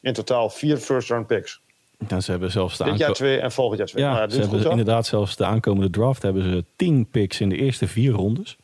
[0.00, 1.60] in totaal vier first round picks.
[2.08, 4.04] Nou, ze hebben zelfs de Dit jaar twee en volgend jaar twee.
[4.04, 7.48] Ja, Nou, ze hebben goed, inderdaad zelfs de aankomende draft hebben ze tien picks in
[7.48, 8.56] de eerste vier rondes.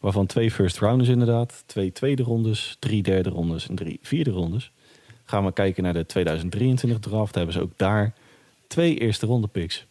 [0.00, 4.70] Waarvan twee first rounders inderdaad, twee tweede rondes, drie derde rondes en drie vierde rondes.
[5.24, 8.14] Gaan we kijken naar de 2023 draft, hebben ze ook daar
[8.66, 9.86] twee eerste ronde picks.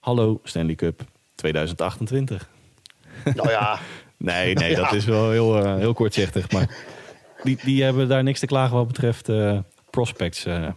[0.00, 1.02] Hallo Stanley Cup
[1.40, 2.48] 2028.
[3.34, 3.78] Nou ja,
[4.20, 6.50] Nee, nee, dat is wel heel, eh, heel kortzichtig.
[6.50, 6.76] Maar
[7.42, 9.58] die, die hebben daar niks te klagen wat betreft eh,
[9.90, 10.68] prospects eh,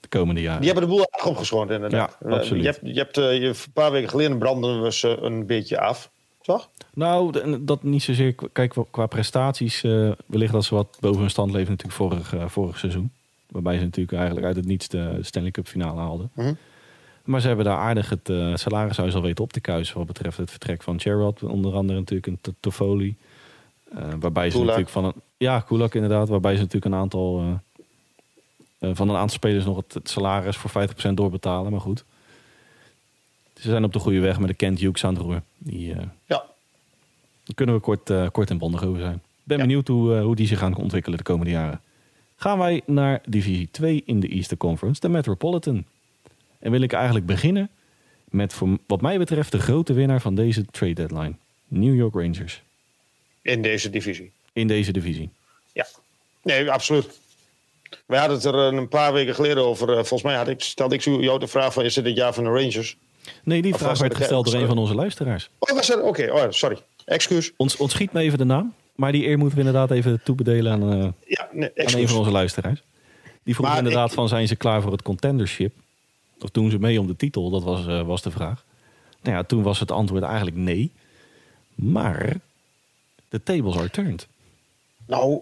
[0.00, 0.60] de komende jaren.
[0.60, 2.16] die hebben de boel aardig opgeschoond inderdaad.
[2.20, 2.62] Ja, absoluut.
[2.62, 6.10] Je hebt, je hebt je, een paar weken geleden branden we ze een beetje af,
[6.42, 6.68] toch?
[6.94, 8.34] Nou, dat niet zozeer.
[8.52, 12.78] Kijk, qua prestaties eh, wellicht dat ze wat boven hun stand leven natuurlijk vorig, vorig
[12.78, 13.12] seizoen.
[13.48, 16.30] Waarbij ze natuurlijk eigenlijk uit het niets de Stanley Cup finale haalden.
[16.34, 16.52] Mhm.
[17.24, 20.36] Maar ze hebben daar aardig het eh salarishuis al weten op te kuisen wat betreft
[20.36, 21.42] het vertrek van Gerrard.
[21.42, 23.16] Onder andere natuurlijk een Toffoli.
[23.92, 24.66] Eh, waarbij ze Kulak.
[24.66, 25.12] natuurlijk van een...
[25.36, 26.28] Ja, Kulak inderdaad.
[26.28, 27.58] Waarbij ze natuurlijk een aantal...
[28.78, 31.70] eh, van een aantal spelers nog het, het salaris voor 50% doorbetalen.
[31.70, 32.04] Maar goed.
[33.54, 35.42] Ze zijn op de goede weg met de Kent Hughes aan het roer.
[35.58, 35.86] Die,
[36.24, 36.44] Ja.
[37.44, 39.22] daar kunnen we kort, kort en bondig over zijn.
[39.44, 39.62] Ben Ja.
[39.62, 41.80] benieuwd hoe, hoe die zich gaan ontwikkelen de komende jaren.
[42.36, 45.84] Gaan wij naar divisie 2 in de Eastern Conference, de Metropolitan.
[46.62, 47.68] En wil ik eigenlijk beginnen
[48.24, 51.34] met, voor, wat mij betreft, de grote winnaar van deze trade deadline.
[51.68, 52.62] New York Rangers.
[53.42, 54.30] In deze divisie.
[54.52, 55.30] In deze divisie.
[55.72, 55.86] Ja.
[56.42, 57.20] Nee, absoluut.
[58.06, 59.88] We hadden het er een paar weken geleden over.
[59.88, 61.84] eh, Volgens mij had ik, stelde ik jou de vraag van...
[61.84, 62.96] is dit het jaar van de Rangers?
[63.44, 65.50] Nee, die Of vraag werd het- gesteld door een van onze luisteraars.
[65.58, 65.94] Oh, was?
[65.96, 66.78] Oké, oh, sorry.
[67.04, 67.52] Excuus.
[67.56, 68.74] Ons, ontschiet me even de naam.
[68.94, 72.18] Maar die eer moeten we inderdaad even toebedelen aan, eh, Ja, nee, aan een van
[72.18, 72.82] onze luisteraars.
[73.42, 75.74] Die vroeg Maar inderdaad ik- van zijn ze klaar voor het contendership?
[76.42, 77.50] Of doen ze mee om de titel?
[77.50, 78.64] Dat was, eh, was de vraag.
[79.22, 80.90] Nou ja, toen was het antwoord eigenlijk nee.
[81.74, 82.36] Maar
[83.28, 84.26] de tables are turned.
[85.06, 85.40] Nou,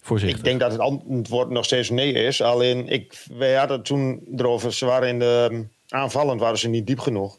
[0.00, 0.38] Voorzichtig.
[0.38, 2.42] ik denk dat het antwoord nog steeds nee is.
[2.42, 4.72] Alleen, ik, wij hadden toen erover...
[4.72, 5.48] ze waren in de...
[5.52, 7.38] um, aanvallend waren ze niet diep genoeg.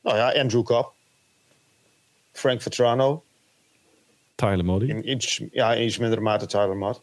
[0.00, 0.92] Nou ja, Andrew Cobb.
[2.32, 3.22] Frank Vetrano.
[4.34, 4.88] Tyler Modi.
[4.88, 7.00] In iets, ja, in iets mindere mate Tyler Mott.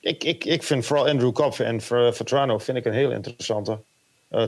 [0.00, 1.80] Ik, ik, ik vind vooral Andrew Cobb en
[2.14, 3.78] Vetrano vind ik een heel interessante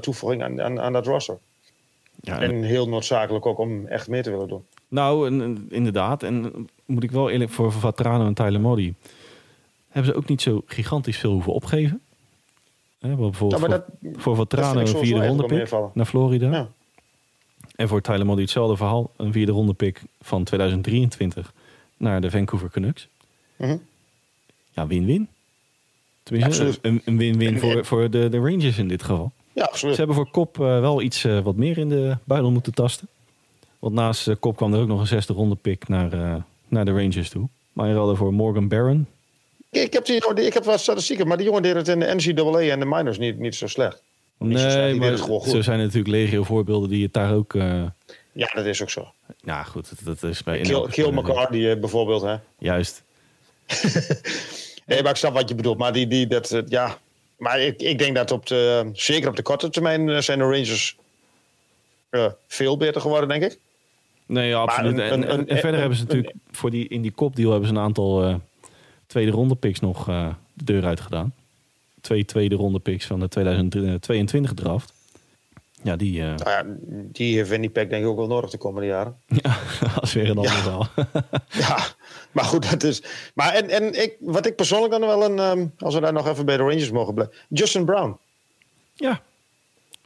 [0.00, 1.38] toevoeging aan, aan, aan dat roster.
[2.20, 4.64] Ja, En heel noodzakelijk ook om echt mee te willen doen.
[4.88, 6.22] Nou, en, inderdaad.
[6.22, 8.94] En eh, moet ik wel eerlijk voor Vatrano en Tyler Modi...
[9.88, 12.00] hebben ze ook niet zo gigantisch veel hoeven opgeven.
[12.98, 13.84] Hè, bijvoorbeeld Ja,
[14.16, 16.50] voor, Vatrano een vierde ronde pick naar Florida.
[16.50, 16.68] Ja.
[17.76, 19.10] En voor Tyler Modi hetzelfde verhaal.
[19.16, 21.52] Een vierde ronde pick van 2023
[21.96, 23.08] naar de Vancouver Canucks.
[23.56, 23.76] Mhm.
[24.70, 25.28] Ja, win-win.
[26.22, 27.02] Tenminste, Absoluut.
[27.04, 29.32] een win-win voor, voor de, de Rangers in dit geval.
[29.58, 29.94] Ja, absoluut.
[29.94, 33.08] Ze hebben voor Kop eh, wel iets eh, wat meer in de buidel moeten tasten.
[33.78, 36.90] Want naast eh, Kop kwam er ook nog een zesde ronde pick naar, naar de
[36.90, 37.48] Rangers toe.
[37.72, 39.06] Maar je hadden voor Morgan Barron.
[39.70, 42.60] Ik heb, die, ik heb wat statistieken, maar die jongen deed het in de NCAA
[42.60, 44.02] en de minors niet, niet zo slecht.
[44.38, 45.50] Niet zo slecht, Nee, die maar gewoon goed.
[45.50, 47.54] zo zijn er natuurlijk legio voorbeelden die het daar ook...
[47.54, 47.84] eh
[48.32, 49.12] Ja, dat is ook zo.
[49.40, 50.60] ja, goed, dat, dat is bij...
[50.60, 52.22] Kill, Kill eh, bijvoorbeeld.
[52.22, 52.36] Hè?
[52.58, 53.02] Juist.
[54.88, 55.78] Nee, maar ik snap wat je bedoelt.
[55.78, 56.98] Maar, die, die, dat, ja.
[57.38, 60.44] Maar ik, ik denk dat op de, zeker op de korte termijn eh, zijn de
[60.44, 60.96] Rangers
[62.11, 63.59] eh, veel beter geworden, denk ik.
[64.27, 64.92] Nee, ja, absoluut.
[64.92, 67.74] een- en, een- en, verder hebben ze natuurlijk voor die, in die kopdeal hebben ze
[67.74, 68.35] een aantal eh,
[69.07, 71.35] tweede ronde picks nog de deur uit gedaan.
[72.01, 74.92] Twee tweede ronde picks van de 2022 draft.
[75.83, 76.62] Ja, die Nou ja,
[77.12, 79.16] die heeft Winnipeg denk ik ook wel nodig de komende jaren.
[79.42, 79.57] ja,
[80.01, 80.59] als weer een ander Ja.
[80.59, 80.88] verhaal.
[81.51, 81.79] Ja,
[82.38, 83.03] maar goed, dat is.
[83.35, 85.38] Maar en, en ik, wat ik persoonlijk dan wel een.
[85.38, 87.37] ehm, als we daar nog even bij de Rangers mogen blijven.
[87.48, 88.18] Justin Brown.
[88.94, 89.22] ja,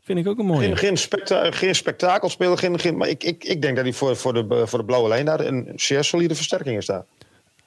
[0.03, 0.77] vind ik ook een mooie.
[0.77, 2.59] Geen, geen, geen spektakelspeler.
[2.59, 5.09] Geen, geen, maar ik, ik, ik denk dat hij voor, voor, de, voor de blauwe
[5.09, 7.05] lijn daar een zeer solide versterking is daar.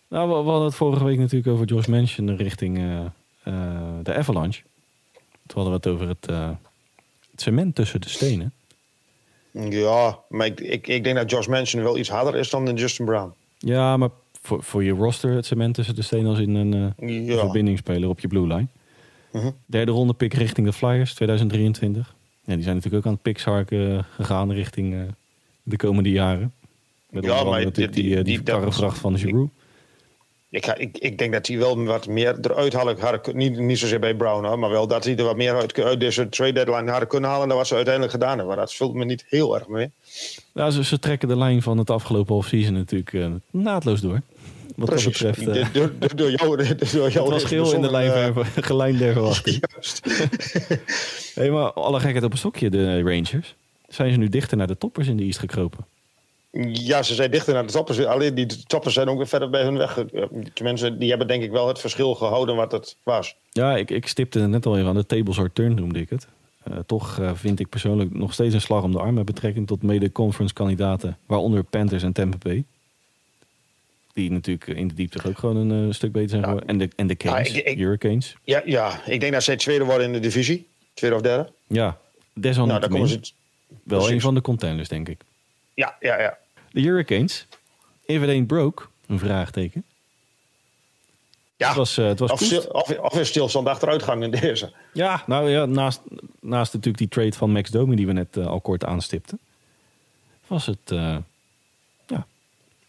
[0.08, 3.06] Nou, we, we hadden het vorige week natuurlijk over Josh Manchin richting eh,
[3.44, 3.54] eh,
[4.04, 4.62] de Avalanche.
[5.48, 6.50] Toen hadden we het over het, eh,
[7.32, 8.54] het cement tussen de stenen.
[9.52, 13.06] Ja, maar ik, ik, ik denk dat Josh Manson wel iets harder is dan Justin
[13.06, 13.34] Brown.
[13.58, 14.10] Ja, maar
[14.46, 17.38] voor, voor je roster het cement tussen de stenen als in een eh, Ja.
[17.40, 18.68] verbindingsspeler op je blue line.
[19.32, 19.52] Mhm.
[19.66, 22.16] Derde ronde pick richting de Flyers 2023.
[22.44, 25.00] Ja, die zijn natuurlijk ook aan het piksharken gegaan richting eh,
[25.64, 26.54] de komende jaren.
[27.10, 29.52] Met Ja, maar die- die, eh, die, die- karrevracht van Giroux.
[30.56, 34.00] Ik, ga- ik, ik denk dat hij wel wat meer eruit kun- niet, niet zozeer
[34.00, 36.90] bij Brown, hoor, maar wel dat hij er wat meer uit, uit deze trade deadline
[36.90, 38.48] hadden kunnen halen dan wat ze uiteindelijk gedaan hebben.
[38.48, 39.92] Maar dat vult me niet heel erg mee.
[40.54, 44.22] Ja, ze, ze trekken de lijn van het afgelopen offseason natuurlijk eh, naadloos door.
[44.76, 45.48] Wat dat betreft.
[45.48, 49.00] eh, door, door, door jou, door jou het was geel in de lijn ver- gelijnd
[49.00, 49.64] der verwachting.
[49.72, 50.02] juist.
[51.36, 53.56] Hey, maar alle gekheid op een stokje, de Rangers.
[53.88, 55.86] Zijn ze nu dichter naar de toppers in de East gekropen?
[56.64, 58.06] Ja, ze zijn dichter naar de toppers.
[58.06, 59.98] Alleen die toppers zijn ook weer verder bij hun weg.
[59.98, 63.36] Eh, Tenminste, die hebben denk ik wel het verschil gehouden wat het was.
[63.52, 64.96] Ja, ik, ik stipte net al even aan.
[64.96, 66.28] De tables are turned noemde ik het.
[66.64, 69.68] Eh, toch eh, vind ik persoonlijk nog steeds een slag om de arm met betrekking
[69.68, 71.18] tot mede-conference kandidaten.
[71.26, 72.64] Waaronder Panthers en Tampa Bay.
[74.14, 76.48] Die natuurlijk in de diepte ook gewoon een eh, stuk beter zijn Ja.
[76.48, 76.70] geworden.
[76.70, 78.36] En de, en de Canes, Ja, ik- ik- Hurricanes.
[78.44, 80.68] Ja, ja, ik denk dat zij tweede worden in de divisie.
[80.94, 81.52] Tweede of derde.
[81.68, 81.94] Ja, Nou,
[82.34, 83.32] desalniettemin daar komen ze...
[83.84, 84.10] wel precies.
[84.16, 85.22] een van de contenders, denk ik.
[85.74, 86.38] Ja, ja, ja.
[86.76, 87.48] De Hurricanes,
[88.06, 89.84] if it ain't broke, een vraagteken.
[91.58, 91.68] ja.
[91.68, 92.32] Het was, eh, het was
[93.02, 94.74] of, stilstand achteruitgang in deze.
[94.94, 96.02] Ja, nou ja, naast,
[96.40, 99.40] naast natuurlijk die trade van Max Domi die we net eh, al kort aanstipten,
[100.48, 101.18] was het eh,
[102.08, 102.26] ja,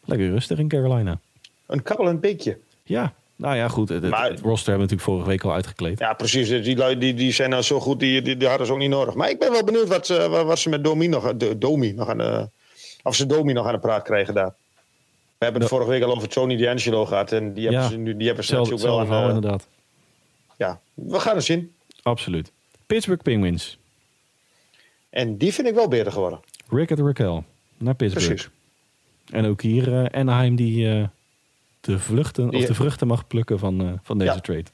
[0.05, 1.20] lekker rustig in Carolina.
[1.66, 2.59] Een kabbelend beekje.
[2.83, 3.88] Ja, nou ja, goed.
[3.88, 5.99] Het, Maar- het roster hebben we natuurlijk vorige week al uitgekleed.
[5.99, 6.49] Ja, precies.
[6.49, 8.90] Die, lui- die, die zijn nou zo goed, die, die, die hadden ze ook niet
[8.90, 9.14] nodig.
[9.14, 12.09] Maar ik ben wel benieuwd wat, wat, wat ze met Domi nog, de, Domi nog
[12.09, 12.49] aan de,
[13.07, 14.55] of ze Domi nog aan de praat krijgen daar.
[15.38, 17.33] We hebben het vorige week al over Tony D'Angelo gehad.
[17.33, 19.07] En die hebben Ja, ze nu die hebben ze Hetzelfde, natuurlijk wel aan.
[19.07, 19.69] verhaal, eh, inderdaad.
[20.57, 21.73] ja, we gaan het zien.
[22.03, 22.53] Absoluut.
[22.87, 23.79] Pittsburgh Penguins.
[25.11, 26.40] En die vind ik wel beter geworden.
[26.69, 27.45] Rickard Raquel
[27.77, 28.29] naar Pittsburgh.
[28.29, 28.51] Precies.
[29.31, 31.05] En ook hier eh, Anaheim die eh,
[31.81, 34.40] de, vluchten, Die- of de vruchten mag plukken van, van deze Ja.
[34.40, 34.64] trade.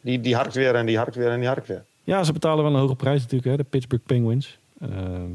[0.00, 1.84] Die, die harkt weer en die harkt weer en die harkt weer.
[2.04, 4.58] Ja, ze betalen wel een hoge prijs natuurlijk, hè, de Pittsburgh Penguins.
[4.80, 5.30] Ehm,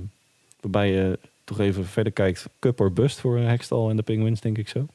[0.61, 4.41] waarbij je toch even verder kijkt, cup or bust voor eh, Hextall en de Penguins,
[4.41, 4.87] denk ik zo.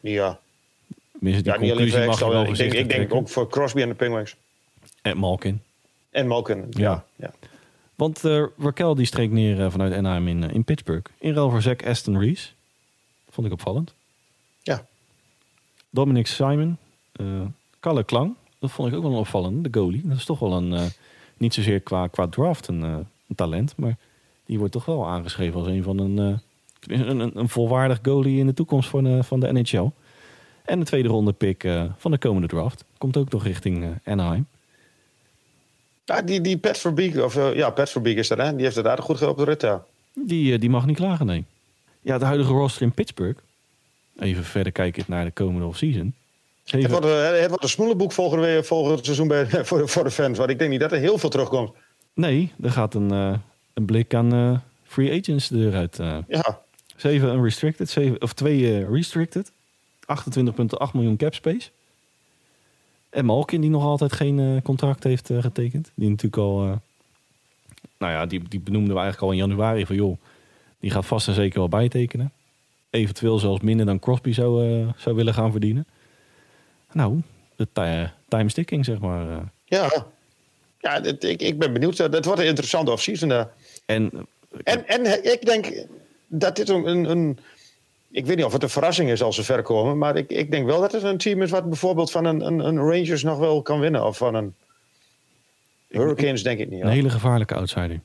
[0.00, 0.40] Ja,
[1.12, 4.36] Tenminste, die ja conclusie mag Ik denk, ik denk ook voor Crosby en de Penguins.
[5.02, 5.62] En Malkin.
[6.10, 6.66] En Malkin.
[6.70, 7.04] Ja.
[7.16, 7.32] ja.
[7.94, 11.10] Want eh Raquel die streek neer eh, vanuit Anaheim in, in Pittsburgh.
[11.18, 12.48] In ruil voor Aston Reese.
[13.30, 13.94] Vond ik opvallend.
[14.62, 14.86] Ja.
[15.90, 16.78] Dominic Simon.
[17.80, 18.34] Kalle Klang.
[18.58, 20.02] Dat vond ik ook wel een opvallende, de goalie.
[20.04, 20.90] Dat is toch wel een,
[21.36, 23.76] niet zozeer qua, qua draft een, een talent.
[23.76, 23.96] Maar
[24.48, 28.46] die wordt toch wel aangeschreven als een van een, eh, een, een, volwaardig goalie in
[28.46, 29.90] de toekomst van, eh, van de NHL.
[30.64, 32.84] En de tweede ronde pick eh, van de komende draft.
[32.98, 34.46] Komt ook nog richting Anaheim.
[36.04, 38.54] Ja, die, die Pat Verbeek, of ja, Pat Verbeek is dat, hè?
[38.54, 39.84] Die heeft het aardig goed op de rit, ja.
[40.12, 41.44] Die, die mag niet klagen, nee.
[42.00, 43.40] Ja, de huidige roster in Pittsburgh.
[44.18, 46.14] Even verder kijken naar de komende offseason.
[46.60, 50.38] Het Zeven, wordt, het wordt een smoelenboek volgend seizoen bij, voor, de, voor de fans.
[50.38, 51.70] Want ik denk niet dat er heel veel terugkomt.
[52.14, 53.40] nee, er gaat een,
[53.78, 55.98] een blik aan eh, free agents de deur uit.
[55.98, 56.18] eh.
[56.28, 56.60] Ja,
[56.96, 59.50] zeven unrestricted, zeven, of twee eh, restricted.
[59.50, 61.70] 28,8 miljoen cap space.
[63.10, 65.90] En Malkin, die nog altijd geen contract heeft getekend.
[65.94, 66.58] Die natuurlijk al...
[67.98, 69.96] nou ja, die, die benoemden we eigenlijk al in januari van...
[69.96, 70.16] joh,
[70.80, 72.32] die gaat vast en zeker wel bijtekenen.
[72.90, 75.86] Eventueel zelfs minder dan Crosby zou, zou willen gaan verdienen.
[76.92, 77.20] Nou,
[77.56, 79.50] de ti- time sticking, zeg maar.
[79.64, 80.06] ja.
[80.80, 81.98] ja dit- ik, ik ben benieuwd.
[81.98, 83.46] Het wordt een interessante offseason.
[83.88, 84.26] En
[84.64, 85.86] En, en ik denk
[86.26, 87.38] dat dit een, een,
[88.10, 89.98] Ik weet niet of het een verrassing is als ze ver komen.
[89.98, 92.58] Maar ik, ik denk wel dat het een team is wat bijvoorbeeld van een, een,
[92.58, 94.06] een Rangers nog wel kan winnen.
[94.06, 94.54] Of van een.
[95.88, 96.80] Hurricanes denk ik niet.
[96.80, 96.94] Een hoor.
[96.94, 98.00] hele gevaarlijke outsider.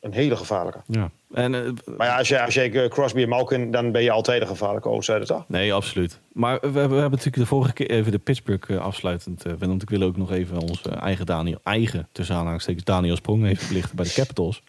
[0.00, 0.80] Een hele gevaarlijke.
[0.86, 1.10] Ja.
[1.32, 1.60] En, eh,
[1.96, 4.46] Maar ja, als je, als je eh, Crosby en Malkin, dan ben je altijd een
[4.46, 5.44] gevaarlijke outsider, toch?
[5.48, 6.18] nee, absoluut.
[6.32, 9.42] Maar we hebben, we hebben natuurlijk de vorige keer even de Pittsburgh eh, afsluitend.
[9.58, 13.68] want ik wil ook nog even onze eigen Daniel, eigen tussen aanhalingstekens Daniel Sprong even
[13.68, 14.62] belichten bij de Capitals.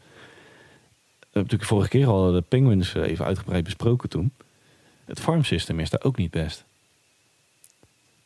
[1.33, 4.31] Natuurlijk vorige keer al de Penguins eh, even uitgebreid besproken toen.
[5.05, 6.63] Het farm system is daar ook niet best.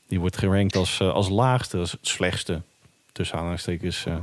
[0.07, 2.61] Die wordt gerankt als, eh, als laagste, als het slechtste
[3.11, 4.17] tussen aanhalingstekens eh,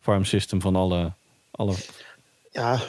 [0.00, 1.12] farm system van alle,
[1.50, 1.74] alle
[2.52, 2.80] Ja,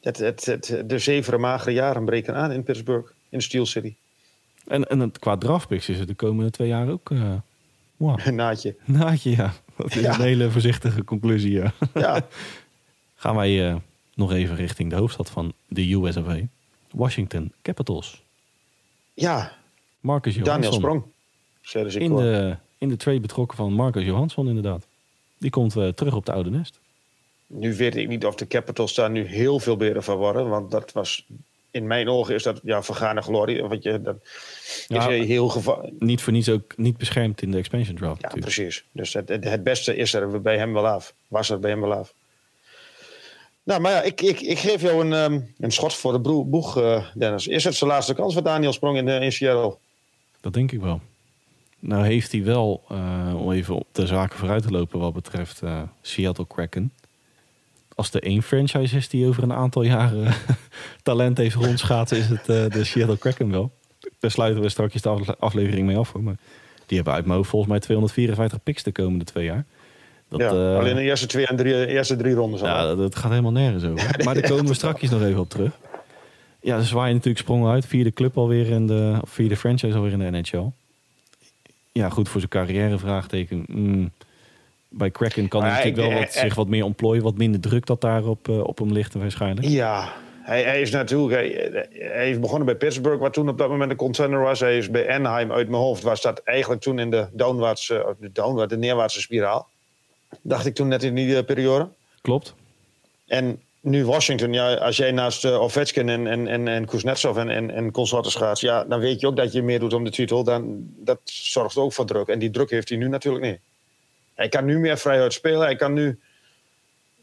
[0.00, 3.94] het, het, het, de zeveren magere jaren breken aan in Pittsburgh, in Steel City.
[4.66, 7.10] En, en het, qua draftpicks is het de komende twee jaar ook...
[7.10, 7.34] eh
[7.96, 8.20] wow.
[8.26, 8.76] Een naadje.
[8.84, 9.52] Naadje, ja.
[9.76, 10.14] Dat is Ja.
[10.14, 11.72] een hele voorzichtige conclusie, ja.
[11.94, 12.26] Ja,
[13.14, 13.76] Gaan wij eh,
[14.14, 16.38] nog even richting de hoofdstad van de US of A.
[16.90, 18.22] Washington Capitals.
[19.14, 19.52] ja
[20.00, 20.80] Marcus Daniel Johansson.
[20.80, 21.02] Sprong.
[21.60, 24.86] Zeiden ze In de, in de trade betrokken van Marcus Johansson, inderdaad.
[25.38, 26.80] Die komt eh, terug op de oude nest.
[27.46, 30.48] Nu weet ik niet of de Capitals daar nu heel veel beter van worden.
[30.48, 31.26] Want dat was,
[31.70, 33.62] in mijn ogen is dat ja, vergane glorie.
[33.62, 34.16] Want je, dat
[34.88, 35.08] Ja.
[35.08, 35.62] is heel.
[35.98, 38.20] Niet voor niets ook niet beschermd in de expansion draft.
[38.20, 38.54] Ja, natuurlijk.
[38.54, 38.84] precies.
[38.92, 41.14] Dus het, het, het beste is er bij hem wel af.
[41.28, 42.14] Was er bij hem wel af.
[43.62, 46.78] Nou, maar ja, ik, ik, ik geef jou een, ehm, een schot voor de boeg,
[46.78, 47.46] eh, Dennis.
[47.46, 49.76] Is het zijn laatste kans voor Daniel Sprong in, de, in Seattle?
[50.40, 51.00] Dat denk ik wel.
[51.78, 55.62] Nou heeft hij wel, eh, om even op de zaken vooruit te lopen wat betreft
[56.02, 56.92] Seattle Kraken.
[57.94, 60.34] Als er één franchise is die over een aantal jaren
[61.02, 63.70] talent heeft rondschaten, is het de Seattle Kraken wel.
[64.18, 66.12] Daar sluiten we straks de afle- aflevering mee af.
[66.12, 66.22] Hoor.
[66.22, 66.36] Maar
[66.86, 69.66] die hebben uit mijn volgens mij 254 picks de komende twee jaar.
[70.30, 72.66] Dat, ja, eh, alleen de eerste twee en drie, eerste drie rondes al.
[72.66, 74.16] ja, dat, dat gaat helemaal nergens over.
[74.24, 75.78] Maar daar komen we straks nog even op terug.
[76.60, 77.86] Ja, ze zwaaien natuurlijk sprongen uit.
[77.86, 80.66] Vierde club alweer in de, of vierde franchise alweer in de NHL.
[81.92, 83.64] Ja, goed voor zijn carrière, vraagteken.
[83.66, 84.10] Mm.
[84.88, 87.22] Bij Kraken kan hij natuurlijk wel wat, eh, zich wat meer ontplooien.
[87.22, 89.66] Wat minder druk dat daar op, eh, op hem ligt waarschijnlijk.
[89.66, 90.12] Ja,
[90.42, 91.32] hij, hij is natuurlijk.
[91.32, 94.60] Hij, hij is begonnen bij Pittsburgh, wat toen op dat moment een contender was.
[94.60, 96.02] Hij is bij Anaheim uit mijn hoofd.
[96.02, 99.68] Was dat eigenlijk toen in de downwaartse, de, downwaarts, de neerwaartse spiraal.
[100.42, 101.88] Dacht ik toen net in die eh, periode.
[102.20, 102.54] Klopt.
[103.26, 107.48] En nu Washington, ja, als jij naast uh, Ovechkin en, en, en, en Kuznetsov en,
[107.48, 110.10] en, en consorten gaat, ja, dan weet je ook dat je meer doet om de
[110.10, 110.44] titel.
[110.44, 112.28] Dan, dat zorgt ook voor druk.
[112.28, 113.58] En die druk heeft hij nu natuurlijk niet.
[114.34, 115.60] Hij kan nu meer vrijuit spelen.
[115.60, 116.18] Hij kan nu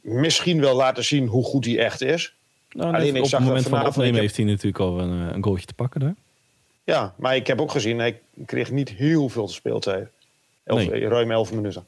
[0.01, 2.33] misschien wel laten zien hoe goed hij echt is.
[2.71, 5.27] Nou, Alleen, ik op zag het moment van opnemen heb- heeft hij natuurlijk al een,
[5.29, 6.15] eh, een goaltje te pakken daar.
[6.83, 10.07] Ja, maar ik heb ook gezien, hij kreeg niet heel veel speeltijd.
[10.63, 11.07] Elf, Nee.
[11.07, 11.85] Ruim 11 minuten.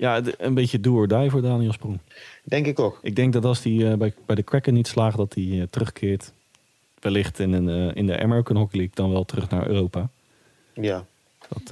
[0.00, 1.98] Ja, een beetje do or die voor Daniel Sprong.
[2.42, 2.98] Denk ik ook.
[3.02, 5.62] Ik denk dat als hij eh, bij, bij de Kraken niet slaagt, dat hij eh,
[5.70, 6.32] terugkeert.
[7.00, 10.08] Wellicht in, een, eh, in de American Hockey League dan wel terug naar Europa.
[10.72, 11.04] Ja.
[11.48, 11.68] Dat,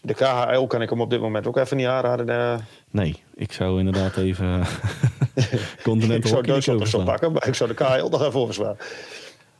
[0.00, 2.60] De KHL kan ik hem op dit moment ook even niet aanraden.
[2.90, 4.60] Nee, ik zou inderdaad even
[5.34, 8.40] ik Continental zou Hockey Duitsland nog zo pakken, maar ik zou de KHL nog even
[8.40, 8.76] overslaan.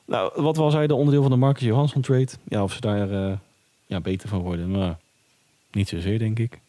[0.05, 2.29] Nou, wat was hij de onderdeel van de Marcus Johansson trade?
[2.45, 3.39] Ja, of ze daar
[3.87, 4.71] ja, beter van worden.
[4.71, 4.99] Maar
[5.71, 6.62] niet zozeer, denk ik.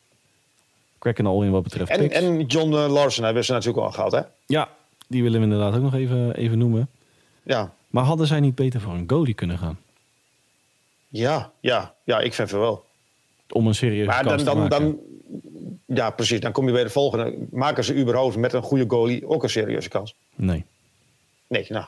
[1.03, 4.11] Kraken al in wat betreft En, en John eh, Larsen hebben ze natuurlijk al gehad,
[4.11, 4.21] hè?
[4.45, 4.69] Ja,
[5.07, 6.89] die willen we inderdaad ook nog even, even noemen.
[7.43, 9.79] Ja, Maar hadden zij niet beter voor een goalie kunnen gaan?
[11.07, 12.85] ja, ja, ja ik vind het wel.
[13.49, 14.79] Om een serieuze Maar kans dan, dan, maken.
[14.79, 14.97] dan,
[15.97, 16.39] ja, precies.
[16.39, 17.35] Dan kom je bij de volgende.
[17.51, 20.15] Maken ze überhaupt met een goede goalie ook een serieuze kans?
[20.35, 20.65] Nee.
[21.47, 21.85] Nee, nou.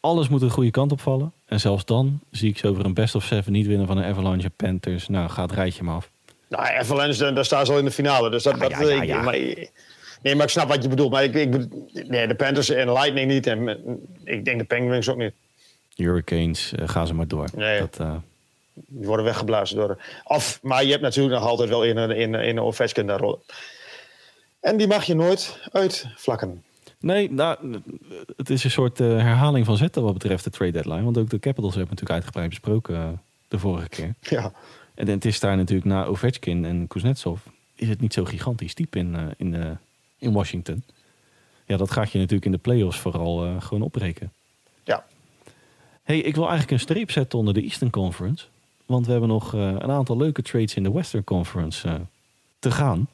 [0.00, 1.32] Alles moet een goede kant opvallen.
[1.44, 4.04] En zelfs dan zie ik ze over een best of seven niet winnen van een
[4.04, 5.08] Avalanche Panthers.
[5.08, 6.10] Nou, gaat rijtje maar af.
[6.52, 8.30] Nou, Avalanche, daar- staan ze al in de finale.
[8.30, 9.22] Dus dat, Ja, dat, ja, ja, ik- ja.
[9.22, 9.32] Maar,
[10.22, 11.10] nee, maar ik snap wat je bedoelt.
[11.10, 11.48] Maar ik, ik,
[12.08, 13.46] nee, de Panthers en Lightning niet.
[13.46, 13.74] En eh,
[14.24, 15.32] ik denk de Penguins ook niet.
[15.96, 17.48] Hurricanes, eh, gaan ze maar door.
[17.54, 17.78] Nee.
[17.78, 18.14] Dat, eh,
[18.74, 20.02] Die worden weggeblazen door.
[20.24, 23.06] Of, maar je hebt natuurlijk nog altijd wel in een, in, een- in een Ovechkin
[23.06, 23.38] daar rollen.
[24.60, 26.62] En die mag je nooit uitvlakken.
[27.00, 27.82] nee, nou,
[28.36, 31.02] het is een soort eh, herhaling van zetten wat betreft de trade deadline.
[31.02, 33.08] Want ook de Capitals hebben natuurlijk uitgebreid besproken eh,
[33.48, 34.14] de vorige keer.
[34.20, 34.52] Ja.
[34.94, 37.40] En het is daar natuurlijk na Ovechkin en Kuznetsov...
[37.74, 39.70] is het niet zo gigantisch diep in, eh, in, eh,
[40.18, 40.84] in Washington.
[41.66, 44.32] Ja, dat gaat je natuurlijk in de playoffs vooral eh, gewoon opbreken.
[44.84, 45.04] ja.
[46.02, 48.46] hey, ik wil eigenlijk een streep zetten onder de Eastern Conference.
[48.86, 52.00] Want we hebben nog een aantal leuke trades in de Western Conference
[52.58, 53.08] te gaan.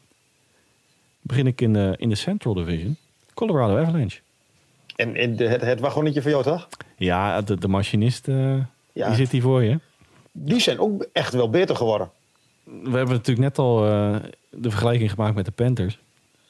[1.21, 2.97] Begin ik in de, in de Central Division.
[3.35, 4.21] Colorado Avalanche.
[4.97, 6.69] En, en de, het, het wagonnetje van jou, toch?
[6.97, 8.67] Ja, de, de machinist, Ja.
[8.93, 9.79] die zit hier voor je.
[10.45, 12.11] Die zijn ook echt wel beter geworden.
[12.65, 14.17] We hebben natuurlijk net al eh,
[14.51, 15.99] de vergelijking gemaakt met de Panthers.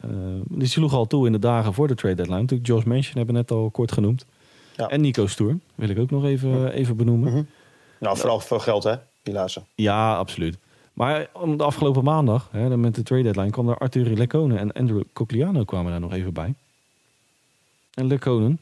[0.01, 0.11] Eh,
[0.45, 2.41] die sloeg al toe in de dagen voor de trade deadline.
[2.41, 4.26] Natuurlijk Josh Manchin hebben we net al kort genoemd.
[4.76, 4.89] Ja.
[4.89, 7.49] En Nico Stoer wil ik ook nog even, even benoemen.
[8.01, 8.95] Nou, vooral veel geld, hè?
[9.22, 9.62] Die laatste.
[9.74, 10.59] Ja, absoluut.
[10.93, 15.03] Maar de afgelopen maandag, hè, met de trade deadline, kwam er Arthur Lecone en Andrew
[15.12, 16.55] Cogliano kwamen daar nog even bij.
[17.95, 18.57] En Lecone,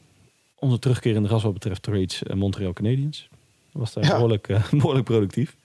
[0.55, 3.29] onze terugkeer in de gas wat betreft trades uh, Montreal Canadiens,
[3.77, 4.09] was daar Ja.
[4.13, 5.55] behoorlijk, eh, behoorlijk productief.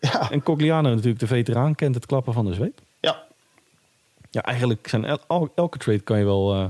[0.00, 2.80] Ja, En Cogliano natuurlijk de veteraan, kent het klappen van de zweep.
[3.00, 3.24] ja.
[4.30, 6.66] Ja, eigenlijk zijn el- el- elke trade kan je wel eh,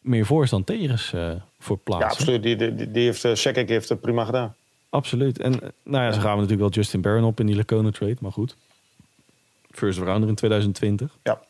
[0.00, 2.10] meer voor's dan tegens eh, voor ja plaatsen.
[2.10, 2.42] absoluut.
[2.42, 4.54] Die, die, die heeft, uh, Sekek heeft het prima gedaan.
[4.90, 5.38] Absoluut.
[5.40, 5.52] En
[5.82, 8.32] nou ja, ze gaan we natuurlijk wel Justin Barron op in die Lecone trade, maar
[8.32, 8.56] goed.
[9.70, 11.16] First rounder in 2020.
[11.22, 11.40] Ja.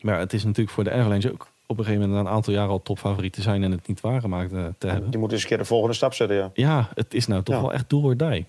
[0.00, 2.36] Maar ja, het is natuurlijk voor de Avalanche ook op een gegeven moment na een
[2.36, 5.10] aantal jaren al topfavoriet te zijn en het niet waargemaakt eh, te hebben.
[5.10, 6.50] Die moet eens een keer de volgende stap zetten, ja.
[6.54, 7.60] Ja, het is nou toch Ja.
[7.60, 8.46] wel echt do or die.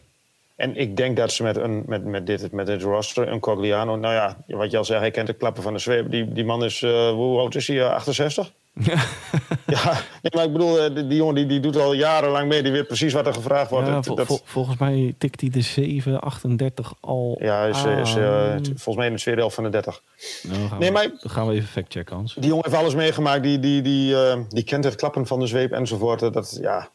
[0.56, 3.96] En ik denk dat ze met, een, met, met, dit, met dit roster, een Cogliano...
[3.96, 6.12] Nou ja, wat je al zei, hij kent de klappen van de zweep.
[6.12, 7.80] Die, die man is, eh, hoe oud is hij?
[7.82, 8.52] Eh, 68?
[9.76, 12.64] ja, nee, maar ik bedoel, eh, die, die jongen die, die doet al jarenlang mee.
[12.64, 13.88] Die weet precies wat er gevraagd wordt.
[13.88, 18.00] Ja, Dat- vol- dat- vol- volgens mij tikt hij de 738 al ja, is, eh,
[18.00, 20.02] is eh, volgens mij in de tweede helft van de 30.
[20.44, 22.34] Nou, gaan Nee, we, maar- Dan gaan we even factchecken, Hans.
[22.34, 23.44] Die jongen heeft alles meegemaakt.
[23.44, 24.16] Die, die, die,
[24.50, 26.20] die kent het klappen van de zweep enzovoort.
[26.20, 26.90] Dat- ja.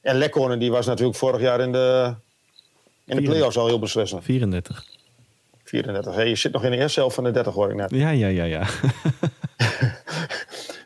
[0.00, 2.14] En Lekkonen, die was natuurlijk vorig jaar in de,
[3.06, 4.24] in de play-offs al heel beslissend.
[4.24, 4.84] 34.
[5.64, 6.14] 34.
[6.14, 7.90] Hey, je zit nog in de eerste helft van de 30, hoor ik net.
[7.90, 8.62] Ja, ja, ja, ja.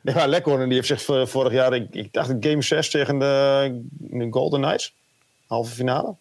[0.03, 4.27] Maar Lekkonen die heeft zich vorig jaar, ik, ik dacht game 6 tegen de, de
[4.31, 4.95] Golden Knights,
[5.47, 6.15] halve finale.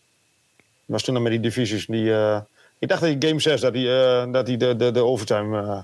[0.86, 1.86] Was toen nog met die divisies.
[1.86, 2.40] Die, eh,
[2.80, 5.80] ik dacht dat game 6 dat hij, eh, dat hij de, de, de overtime eh,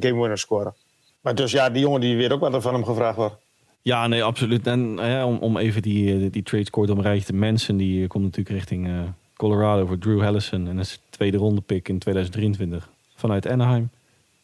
[0.00, 0.72] game winner scoorde.
[1.20, 3.34] Maar dus ja, die jongen die weet ook wat van hem gevraagd wordt.
[3.82, 4.66] Ja, nee, absoluut.
[4.66, 8.56] En ja, om, om even die, die trade score rijtje te mensen, die komt natuurlijk
[8.56, 8.88] richting
[9.36, 10.68] Colorado voor Drew Hellison.
[10.68, 13.90] En dat is de tweede ronde pick in 2023 vanuit Anaheim.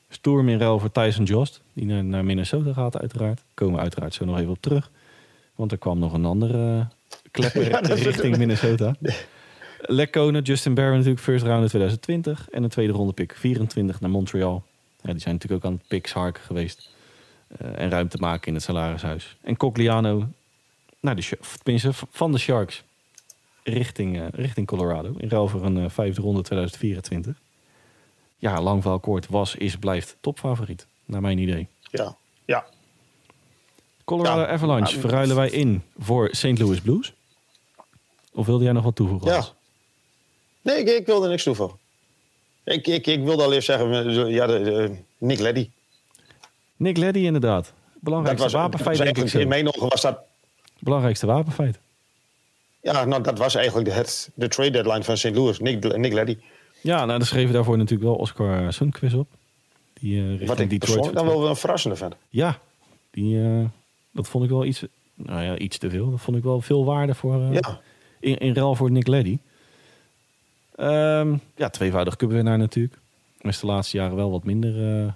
[0.09, 3.43] Storm in ruil voor Tyson Jost, die naar, naar Minnesota gaat uiteraard.
[3.55, 4.91] Komen we uiteraard zo nog even op terug.
[5.55, 8.95] Want er kwam nog een andere eh, klepper Ja, dat is- richting Minnesota.
[9.81, 12.49] Lekkonen, Justin Barron natuurlijk first round in 2020.
[12.51, 14.65] En een tweede ronde pick 24 naar Montreal.
[15.03, 16.91] Ja, die zijn natuurlijk ook aan het picks harken geweest.
[17.59, 19.37] Eh, en ruimte maken in het salarishuis.
[19.43, 20.29] En Cogliano,
[21.01, 22.83] nou, de, tenminste van de Sharks,
[23.63, 25.15] richting, eh, richting Colorado.
[25.19, 27.37] In ruil voor een vijfde ronde 2024.
[28.39, 30.87] Ja, lang verhaal kort, was, is, blijft topfavoriet.
[31.05, 31.69] Naar mijn idee.
[31.91, 32.65] Ja, ja.
[34.05, 34.47] Colorado Ja.
[34.47, 36.59] Avalanche Ja, verruilen wij in voor St.
[36.59, 37.13] Louis Blues.
[38.33, 39.33] Of wilde jij nog wat toevoegen?
[39.33, 39.45] ja.
[40.63, 41.79] Nee, ik, ik wilde niks toevoegen.
[42.65, 45.71] Ik, ik, ik wilde al eerst zeggen, ja, de, de- Nick Leddy.
[46.77, 47.73] Nick Leddy inderdaad.
[48.01, 50.19] Belangrijkste was, wapenfeit, denk ik in mijn ogen was dat
[50.79, 51.79] Belangrijkste wapenfeit.
[52.83, 55.35] Ja, nou, dat was eigenlijk de, het, de trade deadline van St.
[55.35, 55.59] Louis.
[55.59, 56.39] Nick, Nick Leddy.
[56.87, 59.29] Ja, nou, daar schreven daarvoor natuurlijk wel Oscar Sundqvist op.
[59.93, 62.17] Die richting Wat ik Detroit persoonlijk dan wel een verrassende vind.
[62.29, 62.59] Ja,
[63.11, 63.65] die, eh,
[64.13, 64.85] dat vond ik wel iets,
[65.15, 66.11] nou ja, iets te veel.
[66.11, 67.81] Dat vond ik wel veel waarde voor, eh, Ja,
[68.21, 69.39] in, in ruil voor Nick Leddy.
[70.77, 72.99] Ehm, ja, tweevoudig cupwinnaar natuurlijk.
[73.41, 74.73] Maar is de laatste jaren wel wat minder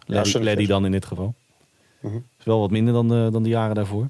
[0.06, 0.38] Leddy.
[0.38, 1.34] Leddy dan in dit geval.
[2.00, 2.16] Mhm.
[2.38, 4.08] Is wel wat minder dan de, dan de jaren daarvoor.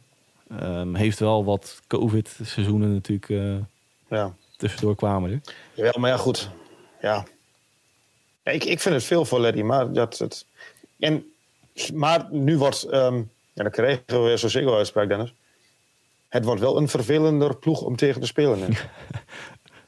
[0.48, 3.62] Ehm, heeft wel wat COVID-seizoenen natuurlijk
[4.08, 4.34] ja.
[4.56, 5.40] tussendoor kwamen er.
[5.74, 6.50] Jawel, maar ja, goed.
[7.00, 7.24] Ja.
[8.43, 10.18] Ja, ik, ik vind het veel voor Leddy, maar dat...
[10.18, 10.47] Het,
[10.99, 11.24] en,
[11.93, 12.82] maar nu wordt...
[12.82, 13.22] ehm
[13.53, 15.34] ja, dan krijgen we weer zo'n Ziggo-uitspraak, Dennis.
[16.28, 18.59] Het wordt wel een vervelender ploeg om tegen te spelen.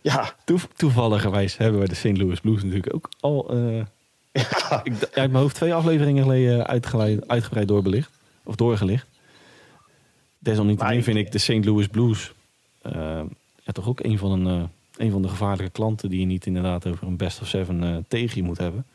[0.00, 2.16] ja, Toe, toevalligerwijs hebben we de St.
[2.16, 3.84] Louis Blues natuurlijk ook al eh,
[4.42, 6.66] ja, ik, uit mijn hoofd twee afleveringen geleden
[7.26, 8.10] uitgebreid doorbelicht.
[8.44, 9.06] Of doorgelicht.
[10.38, 11.64] Desalniettemin vind ik de St.
[11.64, 12.32] Louis Blues
[12.82, 13.22] eh,
[13.62, 14.68] ja, toch ook een van, een, eh,
[15.02, 17.96] een van de gevaarlijke klanten die je niet inderdaad over een best of seven eh,
[18.08, 18.86] tegen je moet hebben.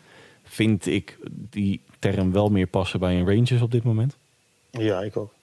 [0.43, 4.18] Vind ik die term wel meer passen bij een Rangers op dit moment.
[4.72, 5.34] ja, ik ook.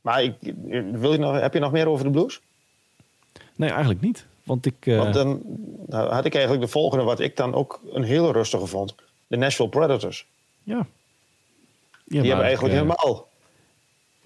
[0.00, 0.34] Maar ik,
[0.92, 2.40] wil je nog, heb je nog meer over de Blues?
[3.56, 4.26] Nee, eigenlijk niet.
[4.42, 4.74] Want ik.
[4.80, 5.42] eh, Want dan
[5.86, 8.94] nou, had ik eigenlijk de volgende, wat ik dan ook een hele rustige vond.
[9.26, 10.26] De Nashville Predators.
[10.62, 10.86] ja.
[12.04, 13.28] Die hebben eigenlijk eh, helemaal...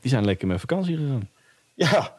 [0.01, 1.29] Die zijn lekker met vakantie gegaan.
[1.75, 2.17] Ja,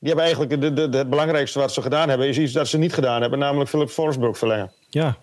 [0.00, 0.60] die hebben eigenlijk...
[0.60, 3.20] De, de, de- het belangrijkste wat ze gedaan hebben, is iets dat ze niet gedaan
[3.20, 3.38] hebben.
[3.38, 4.72] Namelijk Philip Forsberg verlengen.
[4.88, 5.16] Ja,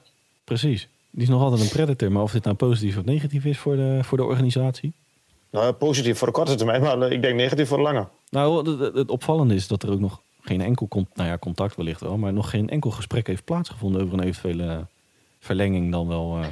[0.44, 0.88] precies.
[1.12, 2.12] Die is nog altijd een predator.
[2.12, 4.94] Maar of dit nou positief of negatief is voor de, voor de organisatie.
[5.52, 8.08] Nou, positief voor de korte termijn, maar eh, ik denk negatief voor de lange.
[8.30, 12.02] Nou, het, opvallende is dat er ook nog geen enkel con- nou ja, contact wellicht
[12.02, 14.86] wel, maar nog geen enkel gesprek heeft plaatsgevonden over een eventuele
[15.40, 16.38] verlenging dan wel.
[16.42, 16.48] eh,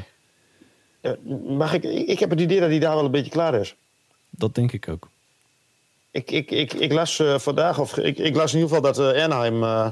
[1.02, 1.12] Eh,
[1.58, 3.76] mag ik, ik heb het idee dat hij daar wel een beetje klaar is.
[4.30, 5.10] dat denk ik ook.
[6.16, 9.14] Ik, ik, ik, ik las eh, vandaag, of ik, ik las in ieder geval dat
[9.16, 9.92] eh, Anaheim eh,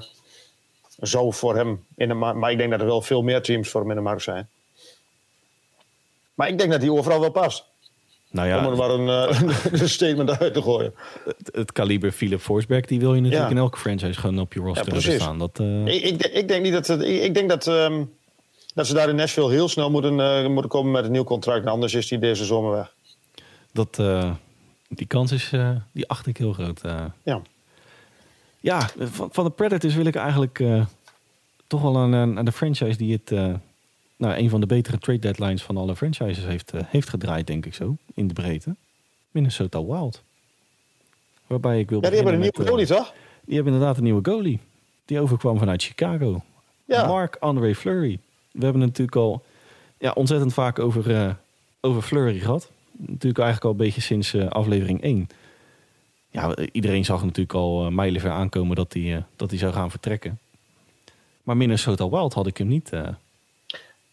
[1.00, 3.70] zou voor hem in de markt, maar ik denk dat er wel veel meer teams
[3.70, 4.50] voor hem in de markt zijn.
[6.34, 7.66] Maar ik denk dat hij overal wel past.
[8.32, 9.08] Nou Om er ja, maar een,
[9.82, 10.94] een statement uit te gooien.
[11.26, 13.56] het, het kaliber Philip Forsberg, die wil je natuurlijk Ja.
[13.56, 15.40] in elke franchise gewoon op je roster Ja, staan.
[15.40, 16.90] Dat, Ik, ik, denk- ik denk niet dat.
[16.90, 17.68] Ik, ik denk dat.
[17.68, 18.04] ehm,
[18.74, 20.14] dat ze daar in Nashville heel snel moeten,
[20.52, 21.66] moeten komen met een nieuw contract.
[21.66, 22.94] Anders is hij deze zomer weg.
[23.74, 23.98] Dat,
[24.98, 26.82] die kans is, eh, die acht ik heel groot.
[26.82, 27.06] eh.
[27.24, 27.42] Ja.
[28.60, 30.86] Ja, van, van de Predators wil ik eigenlijk eh,
[31.68, 33.30] toch wel aan, aan aan de franchise die het,
[34.18, 37.74] nou, een van de betere trade deadlines van alle franchises heeft, heeft gedraaid, denk ik
[37.74, 38.76] zo, in de breedte.
[39.32, 40.24] Minnesota Wild.
[41.48, 43.14] Waarbij ik wil Ja, die hebben een nieuwe goalie, toch?
[43.46, 44.60] Die hebben inderdaad een nieuwe goalie.
[45.06, 46.42] Die overkwam vanuit Chicago.
[46.86, 47.08] Ja.
[47.08, 48.20] Mark-André Fleury.
[48.52, 49.44] We hebben het natuurlijk al
[49.98, 51.38] ja, ontzettend vaak over,
[51.82, 52.72] over Fleury gehad.
[52.98, 55.28] Natuurlijk eigenlijk al een beetje sinds eh, aflevering 1.
[56.30, 59.92] Ja, iedereen zag natuurlijk al uh, mijlenver aankomen dat hij, eh, dat hij zou gaan
[59.92, 60.40] vertrekken.
[61.44, 62.92] Maar Minnesota Wild had ik hem niet.
[62.92, 63.08] eh,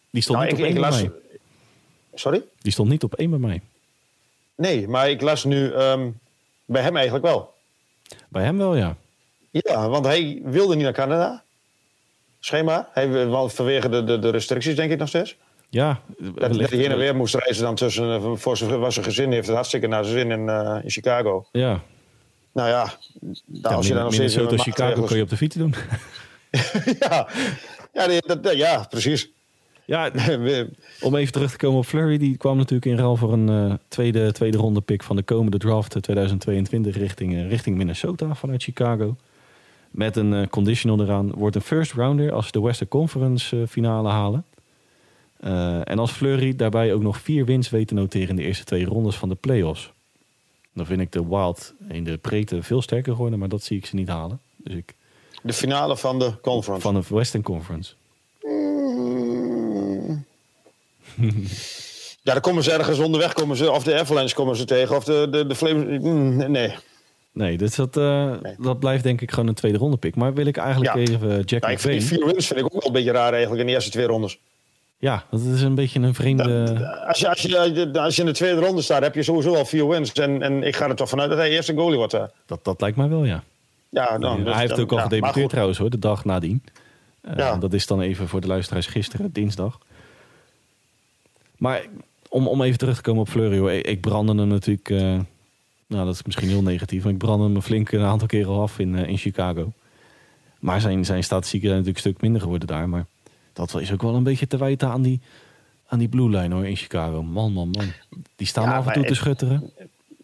[0.09, 1.01] die, stond Nou, niet ik, op één bij las...
[1.01, 1.11] mij.
[2.13, 2.43] Sorry?
[2.61, 3.61] die stond niet op één bij mij.
[4.55, 6.09] Nee, maar ik las nu ehm,
[6.65, 7.53] bij hem eigenlijk wel.
[8.27, 8.95] Bij hem wel, ja.
[9.51, 11.43] Ja, want hij wilde niet naar Canada.
[12.39, 12.89] Schema.
[12.91, 15.37] Hij, vanwege de, de, de restricties, denk ik nog steeds.
[15.73, 16.01] Ja,
[16.35, 18.09] Dat, hij heen en weer moest reizen dan tussen...
[18.13, 20.89] eh, Voor zijn, was zijn gezin heeft het hartstikke naar zijn zin in, eh, in
[20.89, 21.45] Chicago.
[21.51, 21.81] Ja,
[22.53, 22.93] Nou ja,
[23.45, 24.35] nou, als je dan nog steeds...
[24.35, 25.73] Minnesota, Chicago kun je op de fiets doen.
[26.99, 27.27] ja,
[27.93, 29.29] ja, nee, dat, ja, precies.
[29.85, 30.11] ja,
[31.01, 33.73] Om even terug te komen op Flurry, die kwam natuurlijk in ruil voor een eh,
[33.87, 39.15] tweede, tweede ronde pick van de komende draft eh, 2022 richting, richting Minnesota vanuit Chicago.
[39.91, 41.31] Met een conditional eraan.
[41.31, 44.45] Wordt een first rounder als ze de Western Conference finale halen.
[45.41, 48.63] Eh, en als Flurry daarbij ook nog vier wins weet te noteren in de eerste
[48.63, 49.91] twee rondes van de playoffs.
[50.73, 53.85] Dan vind ik de Wild in de breedte veel sterker geworden, maar dat zie ik
[53.85, 54.39] ze niet halen.
[54.57, 54.93] Dus ik,
[55.43, 56.81] De finale van de conference.
[56.81, 57.93] van de Western Conference.
[58.43, 60.25] Mm.
[62.23, 65.03] Ja, dan komen ze ergens onderweg, komen ze, of de Avalanche komen ze tegen, of
[65.03, 65.99] de, de, de Flames.
[66.01, 66.75] Mm, Nee.
[67.33, 68.55] Nee, dus dat, eh, Nee.
[68.59, 70.15] dat blijft denk ik gewoon een tweede ronde pick.
[70.15, 71.01] Maar wil ik eigenlijk Ja.
[71.01, 73.31] even Jack Ja, ik vind die vier wins vind ik ook wel een beetje raar
[73.31, 74.39] eigenlijk in de eerste twee rondes.
[75.01, 76.75] Ja, dat is een beetje een vreemde...
[77.07, 79.65] Als je, als, je, als je in de tweede ronde staat, heb je sowieso al
[79.65, 80.11] vier wins.
[80.13, 82.11] En, en ik ga er toch vanuit dat hij eerst een goalie wordt.
[82.45, 83.43] Dat, dat lijkt mij wel, ja.
[83.89, 86.63] Ja, dan, hij dus heeft dan- ook al ja, gedebuteerd trouwens hoor, de dag nadien.
[87.21, 87.55] Eh, Ja.
[87.57, 89.77] Dat is dan even voor de luisteraars gisteren, dinsdag.
[91.57, 91.85] Maar
[92.29, 93.71] om, om even terug te komen op Fleury, hoor.
[93.71, 94.89] Ik, ik brandde hem natuurlijk...
[94.89, 94.99] eh,
[95.87, 97.03] nou, dat is misschien heel negatief.
[97.03, 99.71] Maar ik brandde hem flink een aantal keren af in, eh, in Chicago.
[100.59, 102.89] Maar zijn, zijn statistieken zijn natuurlijk een stuk minder geworden daar.
[102.89, 103.05] Maar
[103.53, 105.21] dat is ook wel een beetje te wijten aan die,
[105.87, 107.23] aan die blue line hoor, in Chicago.
[107.23, 107.91] Man, man, man.
[108.35, 109.71] Die staan Ja, af en toe te schutteren.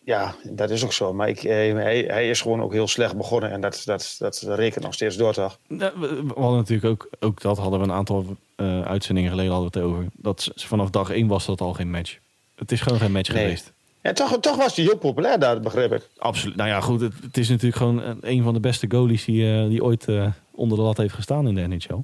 [0.04, 1.14] Ja, dat is ook zo.
[1.14, 3.52] Maar ik, eh, hij, hij is gewoon ook heel slecht begonnen.
[3.52, 5.60] En dat, dat, dat rekent nog steeds door, toch?
[5.68, 9.52] Ja, we, we hadden natuurlijk ook, ook dat hadden we een aantal eh, uitzendingen geleden
[9.52, 10.06] hadden we het over.
[10.14, 12.18] Dat vanaf dag één was dat al geen match.
[12.56, 13.44] Het is gewoon geen match Nee.
[13.44, 13.74] geweest.
[14.02, 16.10] En toch, toch was hij heel populair daar, begreep ik.
[16.18, 16.56] Absoluut.
[16.56, 17.02] Nou ja, goed.
[17.02, 20.08] Het, het is natuurlijk gewoon een, van de beste goalies die, eh, die ooit
[20.52, 22.04] onder de lat heeft gestaan in de NHL.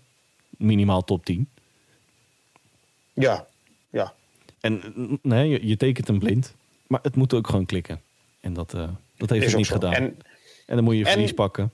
[0.57, 1.49] Minimaal top 10.
[3.13, 3.47] Ja,
[3.89, 4.13] ja.
[4.59, 4.81] En
[5.21, 6.55] nee, je, je tekent hem blind.
[6.87, 8.01] Maar het moet ook gewoon klikken.
[8.39, 9.73] En dat, eh, dat heeft ook niet zo.
[9.73, 9.93] gedaan.
[9.93, 10.17] En
[10.65, 11.71] En dan moet je En- verlies pakken.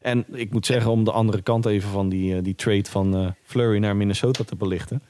[0.00, 3.14] En ik moet zeggen, om de andere kant even van die, eh, die trade van
[3.16, 5.02] eh, Flurry naar Minnesota te belichten.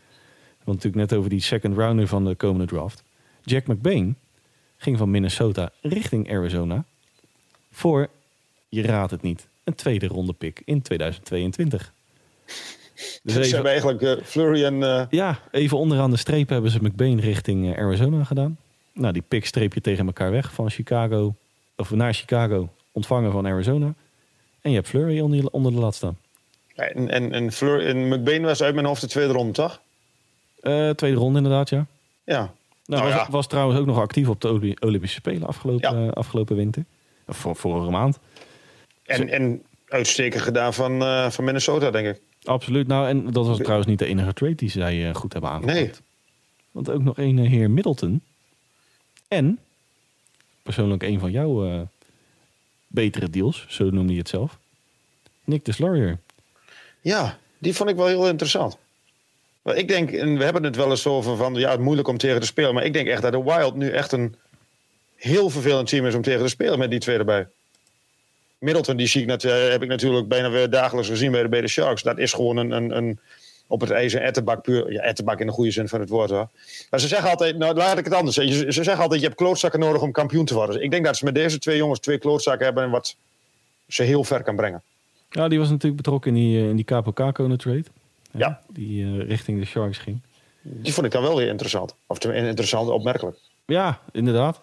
[0.65, 3.03] Want natuurlijk net over die second rounder van de komende draft.
[3.45, 4.17] Jack McBain
[4.77, 6.85] ging van Minnesota richting Arizona.
[7.71, 8.09] Voor,
[8.69, 11.93] je raadt het niet, een tweede ronde pick in 2022.
[13.23, 14.83] Dus ze hebben eigenlijk eh, Flurry en...
[14.83, 18.57] eh, ja, even onderaan de streep hebben ze McBain richting eh, Arizona gedaan.
[18.93, 21.35] Nou, die pick streep je tegen elkaar weg van Chicago,
[21.77, 23.95] of naar Chicago, ontvangen van Arizona.
[24.61, 26.19] En je hebt Flurry onder, onder de lat staan.
[26.75, 29.81] en, en, en, Fleur, en McBain was uit mijn hoofd de tweede ronde, toch?
[30.97, 31.87] Tweede ronde inderdaad, ja.
[32.25, 32.39] Ja.
[32.39, 32.53] Nou,
[32.87, 33.31] Nou was, ja.
[33.31, 36.09] was trouwens ook nog actief op de Olympische Spelen afgelopen, Ja.
[36.11, 36.85] afgelopen winter.
[37.27, 38.19] Of voor, vorige maand.
[39.05, 42.21] En, en uitstekend gedaan van, van Minnesota, denk ik.
[42.45, 42.87] Absoluut.
[42.87, 45.79] Nou, en dat was trouwens niet de enige trade die zij eh, goed hebben aangepakt.
[45.79, 45.91] Nee.
[46.71, 48.23] Want ook nog een eh, heer Middleton.
[49.29, 49.59] En,
[50.63, 51.81] persoonlijk een van jouw eh,
[52.87, 54.59] betere deals, zo noemde je het zelf.
[55.45, 56.19] Nick de Slurrier.
[57.01, 58.79] Ja, die vond ik wel heel interessant.
[59.63, 62.19] Maar ik denk, en we hebben het wel eens over van, ja, het moeilijk om
[62.19, 62.75] tegen te spelen.
[62.75, 64.35] Maar ik denk echt dat de Wild nu echt een
[65.17, 67.49] heel vervelend team is om tegen te spelen met die twee erbij.
[68.63, 71.49] Middleton, die zie ik net, eh, heb ik natuurlijk bijna weer dagelijks gezien bij de,
[71.49, 72.03] bij de Sharks.
[72.03, 73.19] Dat is gewoon een, een, een
[73.67, 74.93] op het ijzer ettenbak puur.
[74.93, 76.49] Ja, ettenbak in de goede zin van het woord hoor.
[76.91, 78.55] Maar ze zeggen altijd, nou laat ik het anders zeggen.
[78.55, 80.75] Ze, ze zeggen altijd, je hebt klootzakken nodig om kampioen te worden.
[80.75, 83.17] Dus ik denk dat ze met deze twee jongens twee klootzakken hebben en wat
[83.89, 84.83] ze heel ver kan brengen.
[85.31, 87.85] Ja, die was natuurlijk betrokken in die, eh, in die Capo Caco trade.
[88.31, 88.61] Hè, Ja.
[88.69, 90.21] Die eh, richting de Sharks ging.
[90.63, 91.95] Die vond ik dan wel weer interessant.
[92.07, 93.37] Of interessant, opmerkelijk.
[93.67, 94.61] Ja, inderdaad.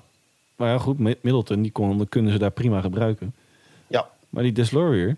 [0.56, 3.34] Maar ja, goed, Mi- Middleton, die kon, kunnen ze daar prima gebruiken.
[4.30, 5.15] Maar die Deslaurier...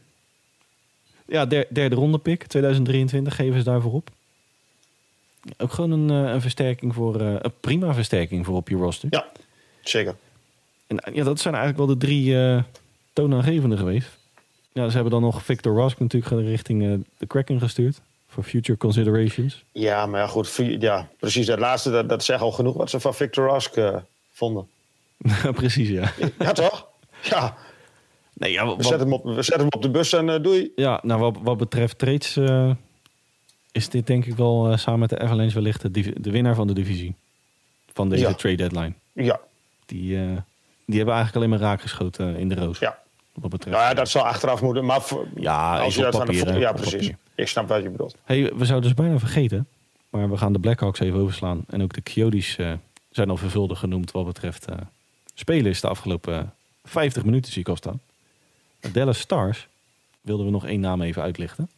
[1.28, 4.10] Ja, der- derde ronde pick, 2023, geven ze daarvoor op.
[5.58, 9.08] Ook gewoon een, eh, een versterking voor, eh, een prima versterking voor op je roster.
[9.12, 9.26] Ja,
[9.82, 10.16] zeker.
[10.88, 12.64] En eh, ja, dat zijn eigenlijk wel de drie
[13.14, 14.08] toonaangevende geweest.
[14.72, 18.02] Ja, ze hebben dan nog Victor Rask natuurlijk richting de Kraken gestuurd.
[18.28, 19.64] Voor future considerations.
[19.72, 20.56] Ja, maar ja, goed.
[20.80, 21.46] Ja, precies.
[21.46, 23.78] Dat laatste, dat, dat zegt al genoeg wat ze van Victor Rask
[24.32, 24.68] vonden.
[25.54, 26.12] Precies, ja.
[26.40, 26.88] Ja, toch?
[27.22, 27.58] Ja,
[28.42, 30.72] Nee, ja, we zetten hem op, we zetten hem op de bus en eh, doei.
[30.76, 32.72] ja, nou, wat, wat betreft trades eh,
[33.72, 36.68] is dit denk ik wel eh, samen met de Avalanche wellicht de, de winnaar van
[36.68, 37.16] de divisie.
[37.94, 38.34] Van deze Ja.
[38.34, 38.94] trade deadline.
[39.14, 39.40] Ja,
[39.86, 40.08] Die,
[40.86, 42.80] die hebben eigenlijk alleen maar raak geschoten in de roos.
[42.80, 43.00] ja.
[43.34, 43.76] Wat betreft.
[43.78, 44.86] Nou ja, dat zal achteraf moeten.
[44.86, 46.60] Maar voor- Ja, als je op dat van de papier?
[46.60, 46.92] Ja, precies.
[46.94, 47.16] papier.
[47.36, 48.16] Ik snap wat je bedoelt.
[48.24, 49.68] Hey, we zouden dus bijna vergeten.
[50.10, 51.64] Maar we gaan de Blackhawks even overslaan.
[51.68, 52.72] En ook de Coyotes eh,
[53.10, 54.76] zijn al vervuldig genoemd wat betreft eh,
[55.34, 56.44] spelers de afgelopen eh,
[56.84, 58.00] 50 minuten zie ik al staan.
[58.92, 59.68] Dallas Stars
[60.22, 61.70] wilden we nog één naam even uitlichten.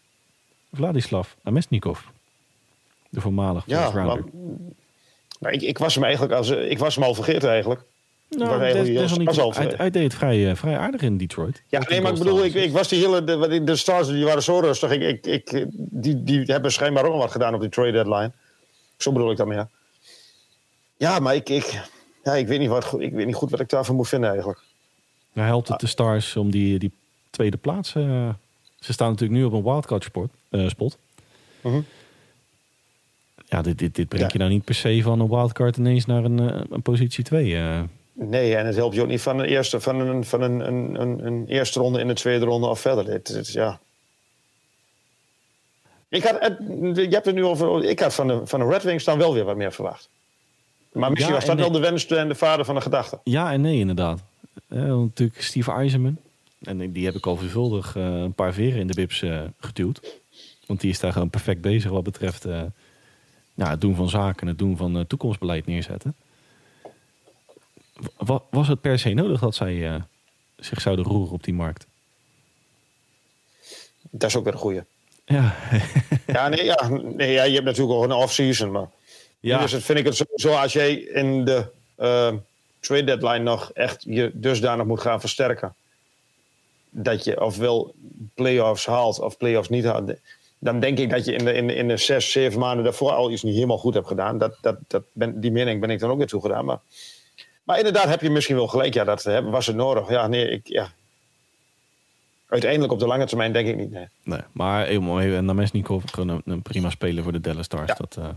[0.71, 1.99] Vladislav Namestnikov.
[3.09, 4.23] De voormalig Ja, rounder.
[4.23, 4.31] maar,
[5.39, 7.81] nou, ik, ik, was hem eigenlijk als, ik was hem al vergeten eigenlijk.
[8.29, 11.63] Nou, desalniettemin, hij, hij deed het vrij, eh, vrij aardig in Detroit.
[11.67, 13.23] Ja, nee, maar ik bedoel, ik, ik was die hele.
[13.23, 14.91] De, de, Stars die waren zo rustig.
[14.91, 18.31] Ik, ik, ik, die, die hebben schijnbaar ook nog wat gedaan op die trade deadline.
[18.97, 19.67] Zo bedoel ik dat meer.
[20.97, 21.81] Ja, maar ik, ik,
[22.23, 24.59] ja, ik, weet niet wat, ik weet niet goed wat ik daarvan moet vinden eigenlijk.
[25.33, 26.91] Nou, helpt het de Stars om die, die
[27.29, 27.95] tweede plaats...
[27.95, 28.29] eh,
[28.79, 30.97] ze staan natuurlijk nu op een wildcard sport, eh, spot.
[31.61, 31.79] Mhm.
[33.45, 34.33] Ja, dit, dit, dit brengt Ja.
[34.33, 37.55] je nou niet per se van een wildcard ineens naar een, eh, een positie 2.
[37.55, 37.81] eh.
[38.13, 41.01] Nee, en het helpt je ook niet van een eerste, van een, van een, een,
[41.01, 43.05] een, een eerste ronde in de tweede ronde of verder.
[43.05, 43.79] Dit, dit, ja.
[46.09, 46.57] Ik had, het-
[46.95, 47.83] je hebt het nu over.
[47.83, 50.09] Ik had van de, van de Red Wings dan wel weer wat meer verwacht.
[50.91, 53.19] Maar misschien Ja, was dat wel de wens en de vader van de gedachte.
[53.23, 54.23] Ja en nee, inderdaad.
[54.81, 56.17] Natuurlijk Steve Eisenman.
[56.61, 60.21] En die heb ik al veelvuldig eh, een paar veren in de bips eh geduwd.
[60.65, 62.61] Want die is daar gewoon perfect bezig wat betreft eh,
[63.53, 66.15] nou, het doen van zaken, het doen van toekomstbeleid neerzetten.
[68.17, 70.03] Wa- was het per se nodig dat zij
[70.55, 71.85] zich zouden roeren op die markt?
[74.09, 74.81] Dat is ook weer een goeie.
[75.25, 75.55] Ja,
[76.27, 78.71] Ja, nee, ja, nee ja, je hebt natuurlijk ook een off-season.
[78.71, 78.89] Maar
[79.39, 79.59] ja.
[79.59, 81.65] dus het vind ik het sowieso als jij in de
[82.83, 85.75] trade deadline nog echt je dusdanig moet gaan versterken.
[86.89, 87.93] Dat je ofwel
[88.33, 90.13] playoffs haalt of playoffs niet haalt.
[90.59, 93.11] Dan denk ik dat je in de, in de, in de zes, zeven maanden daarvoor
[93.11, 94.37] al iets niet helemaal goed hebt gedaan.
[94.37, 96.65] Dat, dat, dat ben, die mening ben ik dan ook weer toegedaan.
[96.65, 96.79] Maar,
[97.63, 98.93] maar inderdaad heb je misschien wel gelijk.
[98.93, 100.09] Ja, dat was het nodig.
[100.09, 100.91] Ja, nee, ik, ja.
[102.47, 103.91] Uiteindelijk op de lange termijn denk ik niet.
[103.91, 104.07] Nee.
[104.23, 105.45] Nee, maar helemaal even.
[105.45, 107.87] Namestnikov, gewoon een, een prima speler voor de Dallas Stars.
[107.87, 107.95] Ja.
[107.95, 108.29] Dat, eh,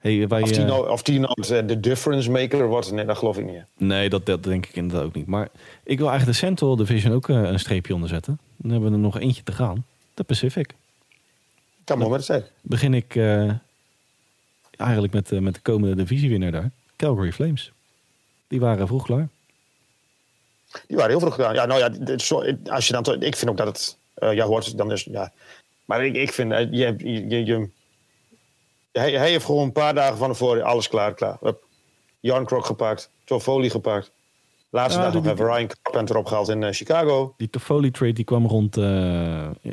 [0.00, 3.04] hey, wij, Of die eh, nou, of die nou de de difference maker wordt, nee,
[3.04, 3.62] dat geloof ik niet.
[3.76, 5.26] Nee, dat, dat denk ik inderdaad ook niet.
[5.26, 5.48] Maar
[5.84, 8.38] ik wil eigenlijk de Central Division ook eh, een streepje onder zetten.
[8.56, 9.84] Dan hebben we er nog eentje te gaan.
[10.14, 10.74] De Pacific.
[11.84, 12.42] Kan moment zijn.
[12.60, 13.50] Begin ik eh,
[14.76, 16.70] eigenlijk met, eh, met de komende divisiewinnaar daar.
[16.96, 17.72] Calgary Flames.
[18.48, 19.28] Die waren vroeg klaar.
[20.86, 21.54] Die waren heel vroeg gedaan.
[21.54, 22.16] Ja, nou ja,
[22.72, 25.32] als je dan, ik vind ook dat het, eh, ja, hoort, dan is, ja.
[25.84, 26.94] Maar ik, ik vind, eh, je,
[27.28, 27.68] je, je-
[28.92, 31.36] hij, hij heeft gewoon een paar dagen van tevoren alles klaar, klaar.
[31.40, 31.62] Hup.
[32.20, 34.12] Jan Krok gepakt, Toffoli gepakt.
[34.70, 37.34] Laatste Ja, dag hebben Ryan Carpenter opgehaald in eh, Chicago.
[37.36, 38.84] Die Toffoli trade die kwam rond, eh,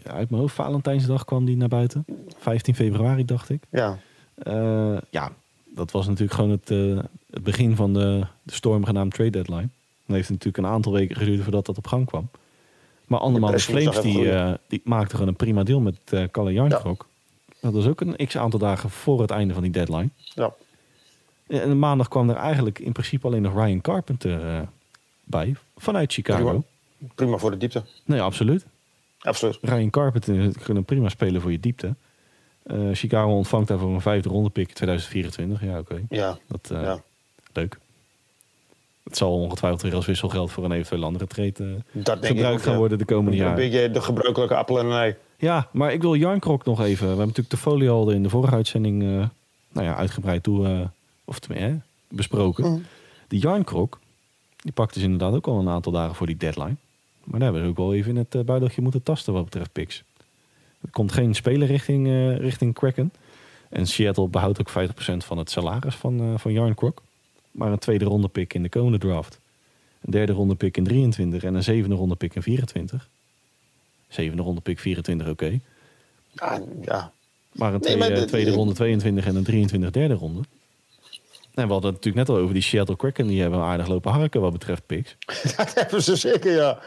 [0.04, 2.06] uit mijn hoofd, Valentijnsdag kwam die naar buiten.
[2.38, 3.64] 15 februari dacht ik.
[3.72, 3.98] Ja,
[4.38, 5.32] Eh, ja,
[5.66, 6.70] dat was natuurlijk gewoon het,
[7.30, 9.70] het begin van de, de storm genaamd trade deadline.
[10.06, 12.30] Dan heeft het natuurlijk een aantal weken geduurd voordat dat op gang kwam.
[13.06, 14.32] Maar andermaal de Flames die,
[14.68, 17.07] die maakten gewoon een prima deal met eh Kalle Jarnkrok.
[17.62, 20.10] Dat was ook een x aantal dagen voor het einde van die deadline.
[20.24, 20.54] ja.
[21.48, 24.62] En maandag kwam er eigenlijk in principe alleen nog Ryan Carpenter eh,
[25.24, 25.56] bij.
[25.78, 26.44] Vanuit Chicago.
[26.44, 26.64] Prima.
[27.16, 27.84] prima voor de diepte.
[28.06, 28.66] Nee, absoluut.
[29.20, 29.58] Absoluut.
[29.62, 31.96] Ryan Carpenter een prima speler voor je diepte.
[32.64, 35.62] Eh, Chicago ontvangt daarvoor een vijfde ronde pick 2024.
[35.62, 36.02] Ja, oké.
[36.10, 37.02] Ja, Dat, eh, ja.
[37.54, 37.78] Leuk.
[39.08, 41.54] Het zal ongetwijfeld weer als wisselgeld voor een eventueel andere trade
[41.94, 43.56] eh, dat gebruikt gaan worden de komende Een jaren.
[43.56, 45.16] beetje de gebruikelijke appel en een ei.
[45.38, 47.02] Ja, maar ik wil Jarnkrok nog even.
[47.02, 49.08] We hebben natuurlijk de folie al in de vorige uitzending eh,
[49.72, 50.80] nou ja, uitgebreid toe, eh,
[51.26, 51.78] of tenminste, hè,
[52.08, 52.72] besproken.
[52.72, 52.80] Mhm.
[53.28, 54.00] Die Jarnkrok,
[54.56, 56.76] die pakt dus inderdaad ook al een aantal dagen voor die deadline.
[57.24, 60.04] Maar daar hebben ze ook wel even in het uh, moeten tasten wat betreft picks.
[60.82, 62.08] Er komt geen speler richting,
[62.40, 63.12] richting Kraken.
[63.70, 64.74] En Seattle behoudt ook 50%
[65.18, 67.02] van het salaris van, van Jarnkrok.
[67.58, 69.40] Maar een tweede ronde pick in de komende draft.
[70.02, 73.10] Een derde ronde pick in 23 en een zevende ronde pick in 24.
[74.08, 75.60] Zevende ronde pick 24, oké.
[76.32, 77.12] Ja, ja.
[77.52, 80.42] Maar een Nee, tweede, ronde 22 en een 23 derde ronde.
[81.54, 83.28] En we hadden het natuurlijk net al over die Seattle Kraken.
[83.28, 85.16] Die hebben aardig lopen harken wat betreft picks.
[85.58, 86.80] dat hebben ze zeker, ja.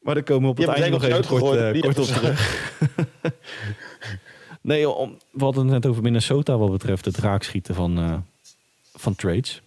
[0.00, 2.70] Maar daar komen we op het einde nog even kort, eh, kort op terug.
[4.60, 8.16] Nee, om, we hadden het net over Minnesota wat betreft het raakschieten van, eh,
[8.94, 9.62] van trades.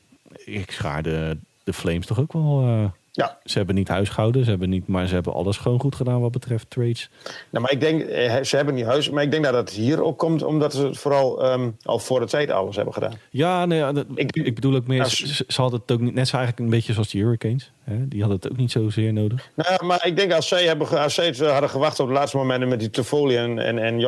[0.45, 2.61] Ik schaar de, de Flames toch ook wel.
[2.61, 3.37] eh, Ja.
[3.43, 6.31] Ze hebben niet huisgehouden, ze hebben niet, maar ze hebben alles gewoon goed gedaan wat
[6.31, 7.09] betreft trades.
[7.49, 10.03] Nou, maar ik denk, eh, ze hebben niet huis, maar ik denk dat het hier
[10.03, 13.13] ook komt omdat ze het vooral ehm, al voor de tijd alles hebben gedaan.
[13.29, 16.13] Ja, nee, dat- Ik- ik, bedoel ook meer, Ja, ze, ze hadden het ook niet,
[16.13, 17.71] net zo eigenlijk een beetje zoals de Hurricanes.
[17.83, 18.07] Hè?
[18.07, 19.49] Die hadden het ook niet zozeer nodig.
[19.55, 22.17] Nou, maar ik denk als zij, hebben, als zij het, eh, hadden gewacht op het
[22.17, 23.99] laatste moment met die Toffoli en, en, en.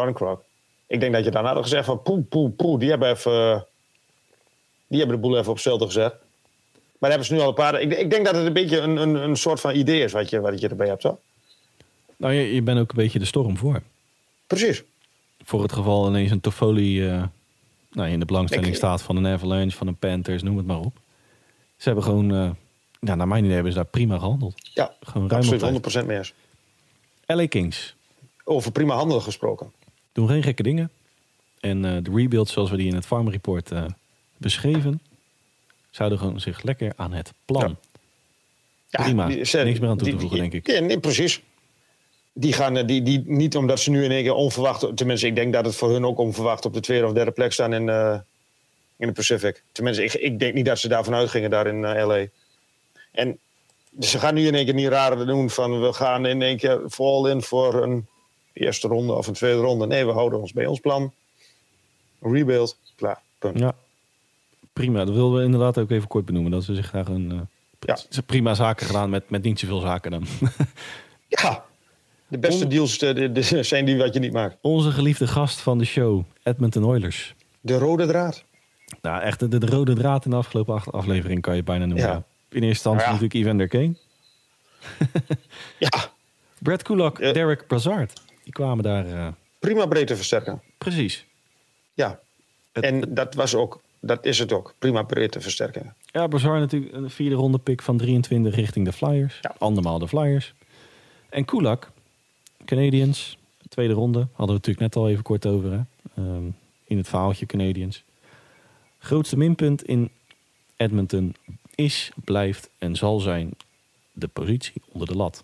[0.88, 2.80] Ik denk dat je daarna had gezegd van poe, poe, poe.
[2.80, 3.66] Die hebben, even,
[4.88, 6.14] die hebben de boel even op stelte gezet.
[6.98, 7.82] Maar hebben ze nu al een paar...
[7.82, 10.30] Ik, ik denk dat het een beetje een, een, een soort van idee is wat
[10.30, 11.20] je, wat je erbij hebt, zo.
[12.18, 13.82] Nou, je, je bent ook een beetje de storm voor.
[14.48, 14.84] Precies.
[15.44, 17.24] Voor het geval ineens een Toffoli eh,
[17.92, 20.80] nou, in de belangstelling Ik- staat van een Avalanche, van een Panthers, noem het maar
[20.80, 21.00] op.
[21.78, 22.50] Ze hebben gewoon, eh,
[23.00, 24.54] ja, naar mijn idee hebben ze daar prima gehandeld.
[24.74, 26.04] Ja, Gewoon ruim op absoluut tijd.
[26.04, 26.34] 100% meer.
[27.26, 27.96] LA Kings
[28.44, 29.72] Over prima handel gesproken.
[30.12, 30.90] doen geen gekke dingen.
[31.60, 33.72] En eh, de rebuild zoals we die in het Farm Report
[34.38, 35.02] beschreven,
[35.90, 37.78] zouden gewoon zich lekker aan het plan.
[38.90, 39.04] Ja.
[39.04, 39.44] Prima.
[39.46, 40.74] ze- Niks meer aan toe te voegen, die- denk ik.
[40.76, 41.42] Ja, nee, precies.
[42.34, 44.98] Die gaan eh, die, die, niet omdat ze nu in één keer onverwacht...
[44.98, 47.52] Tenminste, ik denk dat het voor hun ook onverwacht op de tweede of derde plek
[47.54, 48.20] staan in, eh,
[48.98, 49.64] in de Pacific.
[49.72, 52.26] Tenminste, ik, ik denk niet dat ze daarvan uitgingen daar in eh, LA.
[53.12, 53.38] En
[53.90, 55.82] dus ze gaan nu in één keer niet raar doen van...
[55.82, 58.08] we gaan in één keer vol in voor een
[58.54, 59.88] eerste ronde of een tweede ronde.
[59.88, 61.14] Nee, we houden ons bij ons plan.
[62.22, 63.60] Rebuild, klaar, punt.
[63.60, 63.76] Ja,
[64.78, 65.06] prima.
[65.06, 66.52] Dat wilden we inderdaad ook even kort benoemen.
[66.52, 67.40] Dat ze zich daar een eh,
[67.80, 68.22] Ja.
[68.26, 70.26] prima zaken gedaan met, met niet zoveel zaken dan.
[71.28, 71.66] Ja,
[72.28, 74.58] de beste deals eh, de- de- zijn die wat je niet maakt.
[74.62, 77.36] Onze geliefde gast van de show, Edmonton Oilers.
[77.62, 78.44] De rode draad.
[79.02, 82.08] Nou, echt de, de rode draad in de afgelopen acht- aflevering kan je bijna noemen.
[82.08, 82.16] Ja.
[82.16, 83.08] In eerste instantie ja.
[83.12, 83.96] natuurlijk Evander Kane.
[85.80, 85.90] Ja,
[86.60, 87.34] Brad Kulak, Eh.
[87.34, 88.22] Derek Brassard.
[88.44, 90.62] Die kwamen daar prima breedte versterken.
[90.78, 91.26] precies.
[91.94, 92.20] Ja,
[92.72, 94.74] Het- en dat was ook, dat is het ook.
[94.80, 95.96] Prima versterken.
[96.12, 99.40] Ja, Brassard natuurlijk een vierde ronde pick van 23 richting de Flyers.
[99.42, 99.56] Ja.
[99.58, 100.54] Andermaal de Flyers.
[101.30, 101.92] En Kulak,
[102.66, 103.38] Canadiens,
[103.70, 104.20] tweede ronde.
[104.20, 105.72] Hadden we natuurlijk net al even kort over.
[105.72, 105.80] Hè?
[106.16, 106.46] Ehm,
[106.84, 108.04] in het verhaaltje Canadiens.
[109.00, 110.10] Grootste minpunt in
[110.78, 111.36] Edmonton
[111.76, 113.52] is, blijft en zal zijn
[114.12, 115.44] de positie onder de lat.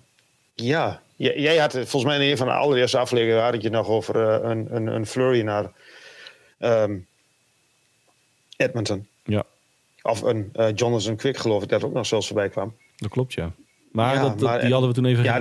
[0.55, 3.87] Ja, jij had volgens mij in een van de allereerste afleveringen had het je nog
[3.87, 5.71] over eh, een, een, een flurry naar
[6.57, 6.97] ehm,
[8.57, 9.07] Edmonton.
[9.23, 9.43] Ja,
[10.01, 12.75] Of een eh, Jonathan Quick geloof ik dat ook nog zelfs voorbij kwam.
[12.95, 13.51] dat klopt ja.
[13.91, 15.39] Maar, Ja, dat, dat- maar- die hadden we toen even Ja,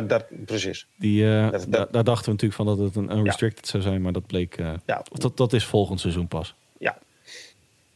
[0.00, 0.86] dat, precies.
[0.98, 4.26] Die, eh, daar dachten we natuurlijk van dat het een unrestricted zou zijn, maar dat
[4.26, 4.56] bleek.
[4.56, 5.02] eh, Ja.
[5.12, 6.54] dat, dat is volgend seizoen pas.
[6.78, 6.98] Ja.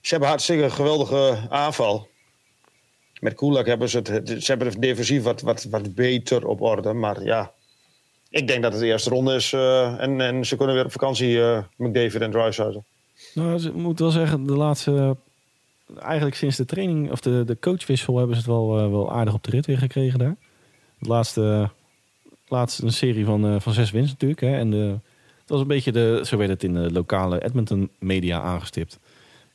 [0.00, 2.08] Ze hebben hartstikke een geweldige aanval.
[3.20, 6.92] Met Kulak hebben ze het, ze hebben het defensief wat, wat, wat beter op orde.
[6.92, 7.52] Maar ja,
[8.30, 9.52] ik denk dat het de eerste ronde is.
[9.52, 11.40] en, en ze kunnen weer op vakantie,
[11.76, 12.82] McDavid en Drysaddle.
[13.34, 15.16] Nou, ze moet wel zeggen, de laatste.
[15.98, 19.34] Eigenlijk sinds de training of de, de coachwissel hebben ze het wel, eh, wel aardig
[19.34, 20.36] op de rit weer gekregen daar.
[20.98, 21.70] De laatste,
[22.48, 24.40] laatste een serie van, eh, van zes wins natuurlijk.
[24.40, 24.56] Hè.
[24.56, 24.98] En de,
[25.40, 28.98] het was een beetje de, zo werd het in de lokale Edmonton media aangestipt.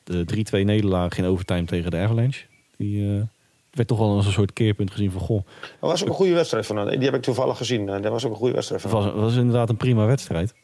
[0.04, 2.44] De 3-2 nederlaag in overtime tegen de Avalanche.
[2.76, 3.22] Die eh,
[3.70, 5.46] werd toch wel als een soort keerpunt gezien van goh.
[5.80, 6.88] Dat was ook een goede wedstrijd van.
[6.88, 7.86] Die heb ik toevallig gezien.
[7.86, 10.54] Dat was ook een goede wedstrijd Het van was, het was inderdaad een prima wedstrijd.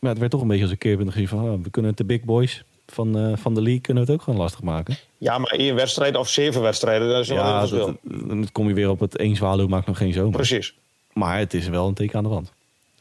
[0.00, 1.98] Maar het werd toch een beetje als een keerpunt gezien van oh, we kunnen het
[1.98, 4.96] de big boys van, eh, van de league kunnen we het ook gewoon lastig maken.
[5.18, 7.98] Ja, maar één wedstrijd of zeven wedstrijden, dat is wel Ja, een verschil.
[8.02, 10.30] dan kom je weer op het één zwaluw maakt nog geen zomer.
[10.30, 10.74] Precies.
[11.12, 12.52] Maar het is wel een teken aan de wand.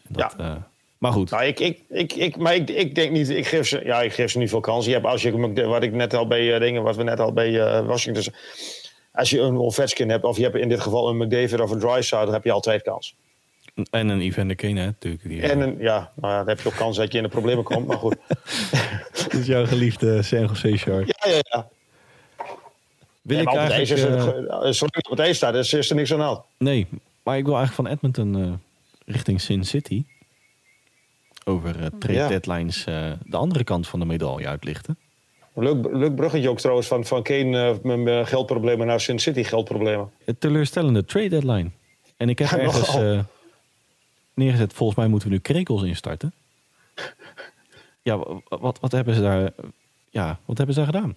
[0.08, 0.56] Dat, eh,
[0.98, 3.82] maar goed, Nou, ik, ik, ik, ik, maar ik, ik denk niet, ik geef, ze,
[3.86, 4.86] ja, ik geef ze niet veel kans.
[4.86, 7.34] Je hebt, als je, wat ik net al bij eh, dingen, wat we net al
[7.34, 8.34] bij eh, Washington
[9.12, 11.80] als je een Ovechkin hebt, of je hebt in dit geval een McDavid of een
[11.80, 13.16] Drysdale, dan heb je altijd kans.
[13.90, 15.24] En een Evander Kane hè, natuurlijk.
[15.24, 17.24] Die, eh, En een, ja, nou ja, dan heb je ook kans dat je in
[17.24, 18.16] de problemen komt, maar goed.
[19.24, 21.06] dat is jouw geliefde San Jose Shark.
[21.24, 21.68] Ja, ja, ja.
[23.22, 24.38] Wil ik het ijs is eigenlijk...
[24.38, 26.24] er, eh, eh, zolang je op het ijs staat, is, is er niks aan de
[26.24, 26.42] hand.
[26.58, 26.88] nee,
[27.24, 28.54] maar ik wil eigenlijk van Edmonton eh,
[29.14, 30.04] richting Sin City...
[31.46, 32.28] over eh, trade Ja.
[32.28, 34.98] deadlines eh, de andere kant van de medaille uitlichten.
[35.56, 40.12] Leuk, leuk bruggetje ook trouwens van, van Kane eh, geldproblemen naar Sin City geldproblemen.
[40.26, 41.70] Het teleurstellende trade deadline.
[42.18, 43.20] En ik heb Ja, ergens eh,
[44.40, 46.34] neergezet, volgens mij moeten we nu krekels instarten.
[48.02, 49.52] Ja, wa- wat, wat hebben ze daar...
[50.10, 51.16] Ja, wat hebben ze daar gedaan?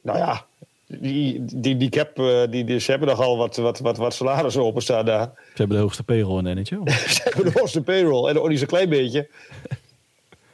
[0.00, 0.46] Nou ja,
[0.86, 4.62] die, die, die cap, eh, die, die, ze hebben nogal wat, wat, wat, wat salarissen
[4.64, 5.30] openstaan daar.
[5.34, 6.90] Ze hebben de hoogste payroll in de NHL.
[7.14, 8.28] Ze hebben de hoogste payroll.
[8.28, 9.28] En ook niet zo'n klein beetje.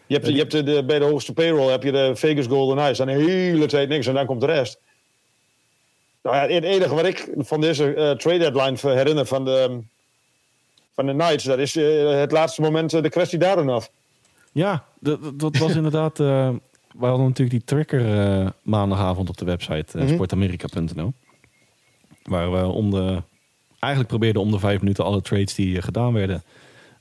[0.06, 2.76] Je hebt, je hebt de, de- bij de hoogste payroll heb je de Vegas Golden
[2.76, 2.98] Knights.
[2.98, 4.78] Dan de hele tijd niks en dan komt de rest.
[6.22, 9.80] Nou ja, het enige wat ik van deze eh, trade deadline herinner van de,
[10.94, 11.44] van de Knights...
[11.44, 13.90] dat is eh, het laatste moment eh, de kwestie daarin af.
[14.52, 16.20] Ja, dat, was inderdaad...
[16.20, 16.50] eh
[16.98, 20.08] we hadden natuurlijk die tracker maandagavond op de website Mhm.
[20.12, 21.12] sportamerika.nl.
[22.22, 23.22] Waar we om de...
[23.78, 26.42] Eigenlijk probeerden om de vijf minuten alle trades die gedaan werden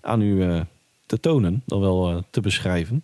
[0.02, 0.64] aan u
[1.06, 1.64] te tonen.
[1.66, 3.04] Dan wel te beschrijven.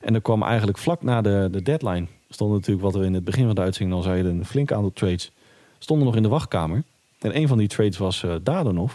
[0.00, 2.06] En er kwam eigenlijk vlak na de, de deadline...
[2.28, 4.38] stond natuurlijk wat we in het begin van de uitzending al zeiden...
[4.38, 5.32] een flink aantal trades
[5.78, 6.82] stonden nog in de wachtkamer.
[7.18, 8.92] En een van die trades was Dadenov.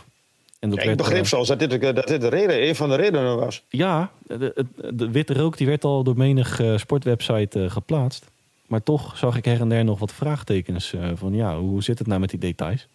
[0.59, 2.89] En dat Ja, ik begreep eh, zelfs dat dit, dat dit de reden, een van
[2.89, 3.63] de redenen was.
[3.69, 8.25] ja, de, de, witte rook die werd al door menig eh, sportwebsite eh, geplaatst.
[8.67, 12.07] Maar toch zag ik her en der nog wat vraagtekens van ja, hoe zit het
[12.07, 12.87] nou met die details?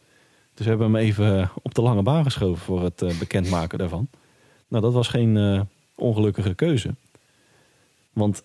[0.55, 4.09] Dus we hebben hem even op de lange baan geschoven voor het bekendmaken daarvan.
[4.69, 6.95] Nou, dat was geen ongelukkige keuze.
[8.13, 8.43] Want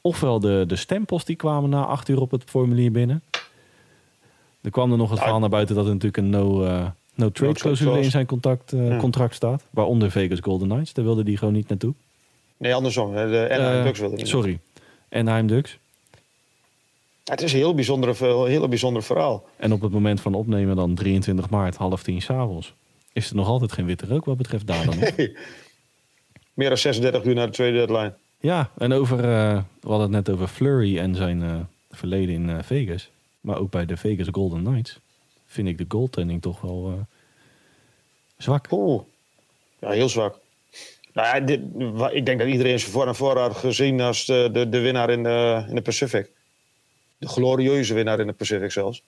[0.00, 3.22] ofwel de, de stempels die kwamen na acht uur op het formulier binnen.
[4.60, 7.18] Er kwam er nog het Nou, verhaal naar buiten dat er natuurlijk een no, eh,
[7.18, 8.96] no trade trade clausule in zijn contact, eh, Ja.
[8.96, 9.64] contract staat.
[9.70, 10.92] Waaronder Vegas Golden Knights.
[10.92, 11.94] Daar wilde die gewoon niet naartoe.
[12.56, 13.12] Nee, andersom.
[13.12, 14.28] De Anaheim Eh, Ducks wilde niet.
[14.28, 14.58] Sorry.
[15.10, 15.78] Anaheim Ducks.
[17.24, 19.44] Ja, Het is een heel bijzonder, heel bijzonder verhaal.
[19.56, 22.74] En op het moment van opnemen dan 23 maart, half tien s'avonds...
[23.12, 24.98] is er nog altijd geen witte rook wat betreft Daden.
[24.98, 25.36] Hey.
[26.54, 28.14] Meer dan 36 uur na de tweede deadline.
[28.40, 29.18] ja, en over...
[29.18, 33.10] eh, we hadden het net over Flurry en zijn verleden in Vegas.
[33.40, 34.98] Maar ook bij de Vegas Golden Knights...
[35.50, 37.04] vind ik de goaltending toch wel eh,
[38.36, 38.66] zwak.
[38.70, 39.02] Oeh.
[39.78, 40.38] Ja, heel zwak.
[41.12, 44.26] Nou ja, dit, wa- ik denk dat iedereen ze voor en voor had gezien als
[44.26, 46.30] de, de, de winnaar in de, in de Pacific.
[47.18, 49.02] De glorieuze winnaar in de Pacific zelfs.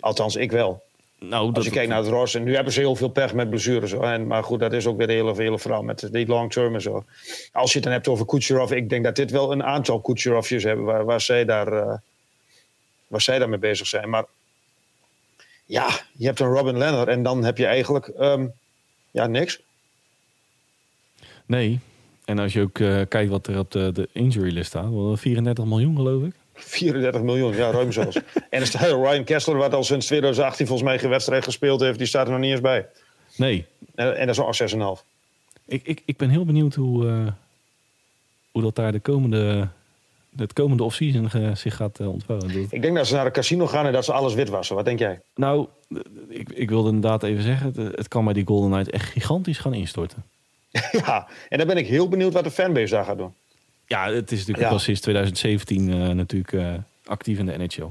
[0.00, 0.82] Althans, ik wel.
[1.18, 3.50] Nou, Als je kijkt naar het Ross, en nu hebben ze heel veel pech met
[3.50, 3.92] blessures.
[3.92, 6.74] En, maar goed, dat is ook weer de hele, hele verhaal met die long term
[6.74, 7.04] en zo.
[7.52, 10.62] Als je het dan hebt over Kucherov, ik denk dat dit wel een aantal Kucherovjes
[10.62, 11.94] hebben waar, waar, zij daar, eh,
[13.06, 14.08] waar zij daar mee bezig zijn.
[14.10, 14.24] Maar
[15.64, 18.46] ja, je hebt een Robin Leonard en dan heb je eigenlijk ehm,
[19.10, 19.60] ja, niks.
[21.46, 21.80] Nee.
[22.24, 24.90] En als je ook eh, kijkt wat er op de, de injury list staat...
[24.90, 26.34] wel 34 miljoen geloof ik.
[26.54, 28.18] 34 miljoen, ja, ruim zelfs.
[28.50, 32.26] en Ryan Kessler, wat al sinds 2018 volgens mij geen wedstrijd gespeeld heeft, die staat
[32.26, 32.86] er nog niet eens bij.
[33.36, 35.06] Nee, En, en dat is al 6,5.
[35.66, 37.32] Ik, ik, ik ben heel benieuwd hoe, eh,
[38.50, 39.68] hoe dat daar de komende,
[40.36, 42.66] het komende offseason ge- zich gaat eh, ontvouwen.
[42.70, 44.76] Ik denk dat ze naar een casino gaan en dat ze alles wit wassen.
[44.76, 45.20] Wat denk jij?
[45.34, 48.90] Nou, eh, ik, ik wilde inderdaad even zeggen, het, het kan bij die Golden Knights
[48.90, 50.24] echt gigantisch gaan instorten.
[51.06, 53.34] ja, en dan ben ik heel benieuwd wat de fanbase daar gaat doen.
[53.86, 54.78] Ja, het is natuurlijk Ja.
[54.78, 56.74] sinds 2017 eh, natuurlijk eh,
[57.04, 57.86] actief in de NHL.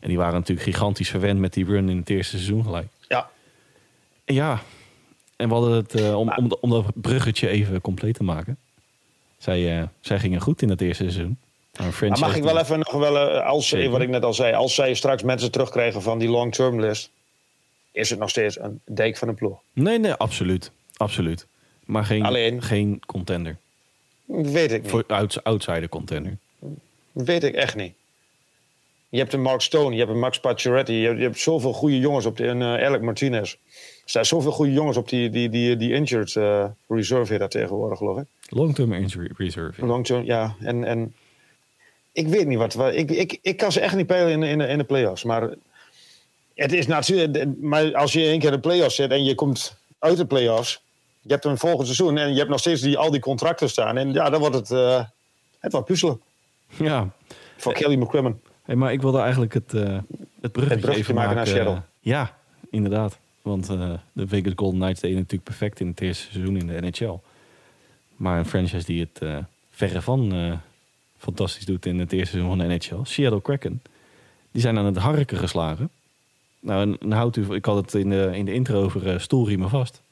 [0.00, 2.86] En die waren natuurlijk gigantisch verwend met die run in het eerste seizoen gelijk.
[3.08, 3.30] Ja,
[4.24, 4.62] En ja,
[5.36, 8.56] en we hadden het, eh, om, om, om dat bruggetje even compleet te maken.
[9.38, 11.38] Zij, eh, zij gingen goed in het eerste seizoen.
[11.78, 13.90] Maar mag ik wel even nog wel, eh, als, Zeker.
[13.90, 17.10] wat ik net al zei, als zij straks mensen terugkrijgen van die long-term list,
[17.92, 19.58] is het nog steeds een dijk van een ploeg.
[19.72, 20.70] Nee, nee, absoluut.
[20.96, 21.46] Absoluut.
[21.84, 23.56] Maar geen, Alleen- geen contender.
[24.24, 24.90] Weet ik niet.
[24.90, 26.36] Voor outs- outsider contender.
[27.12, 27.94] Weet ik echt niet.
[29.08, 31.72] Je hebt een Mark Stone, je hebt een Max Pacioretty, je hebt, je hebt zoveel
[31.72, 33.52] goede jongens op de, en uh, Alec Martinez.
[33.52, 33.58] Er
[34.04, 37.98] staan zoveel goede jongens op die, die, die, die injured eh, reserve heet dat tegenwoordig,
[37.98, 38.24] geloof ik.
[38.48, 39.80] Long-term injury reserve.
[39.80, 39.86] ja.
[39.86, 40.54] Long term, ja.
[40.60, 41.14] En, en
[42.14, 42.74] ik weet niet wat.
[42.74, 44.84] wat ik, ik, ik kan ze echt niet peilen in, de- in, de- in de
[44.84, 45.24] play-offs.
[45.24, 45.50] Maar
[46.54, 47.46] het is natuurlijk.
[47.60, 50.82] Maar als je één keer in de play-offs zit en je komt uit de play-offs.
[51.20, 53.96] Je hebt een volgend seizoen en je hebt nog steeds die, al die contracten staan.
[53.96, 54.70] En ja, dan wordt het.
[54.70, 55.04] eh,
[55.58, 56.20] het wordt puzzelen.
[56.76, 57.10] Ja,
[57.56, 58.40] Voor Kelly McCrimmon.
[58.62, 59.82] hey, maar ik wilde eigenlijk het, eh
[60.40, 61.82] het bruggetje, bruggetje even maken naar Seattle.
[62.00, 62.36] ja,
[62.70, 63.18] inderdaad.
[63.42, 66.80] Want eh, de Vegas Golden Knights deden natuurlijk perfect in het eerste seizoen in de
[66.80, 67.18] NHL.
[68.16, 69.36] Maar een franchise die het eh,
[69.70, 70.52] verre van eh,
[71.24, 73.82] fantastisch doet in het eerste seizoen van de NHL, Seattle Kraken,
[74.50, 75.90] die zijn aan het harken geslagen.
[76.60, 79.18] Nou, en, en houdt u, ik had het in de, in de intro over eh,
[79.18, 80.02] stoelriemen vast.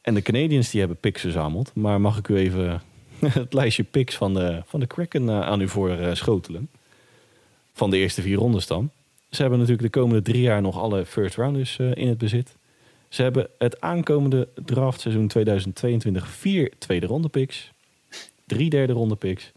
[0.00, 1.70] En de Canadiens die hebben picks verzameld.
[1.74, 2.82] Maar mag ik u even
[3.20, 6.68] het lijstje picks van de, van de Kraken eh, aan u voor eh, schotelen?
[7.72, 8.90] Van de eerste vier rondes dan.
[9.30, 12.56] Ze hebben natuurlijk de komende drie jaar nog alle first rounders in het bezit.
[13.08, 17.72] Ze hebben het aankomende draftseizoen 2022 vier tweede ronde picks.
[18.44, 19.52] Drie derde ronde picks.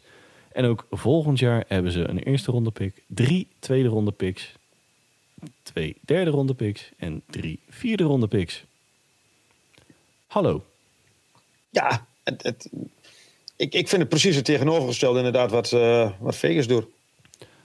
[0.51, 3.01] En ook volgend jaar hebben ze een eerste ronde pick.
[3.07, 4.53] Drie tweede ronde picks.
[5.63, 6.89] Twee derde ronde picks.
[6.97, 8.63] En drie vierde ronde picks.
[10.27, 10.65] Hallo.
[11.69, 12.69] Ja, het, het,
[13.55, 16.85] ik, ik vind het precies het tegenovergestelde inderdaad wat, eh, wat Vegas doet.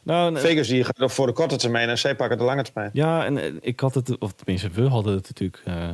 [0.03, 2.91] Nou, en- Vegas die gaat voor de korte termijn en zij pakken de lange termijn.
[2.93, 5.91] Ja, en eh, ik had het, of tenminste, we hadden het natuurlijk eh,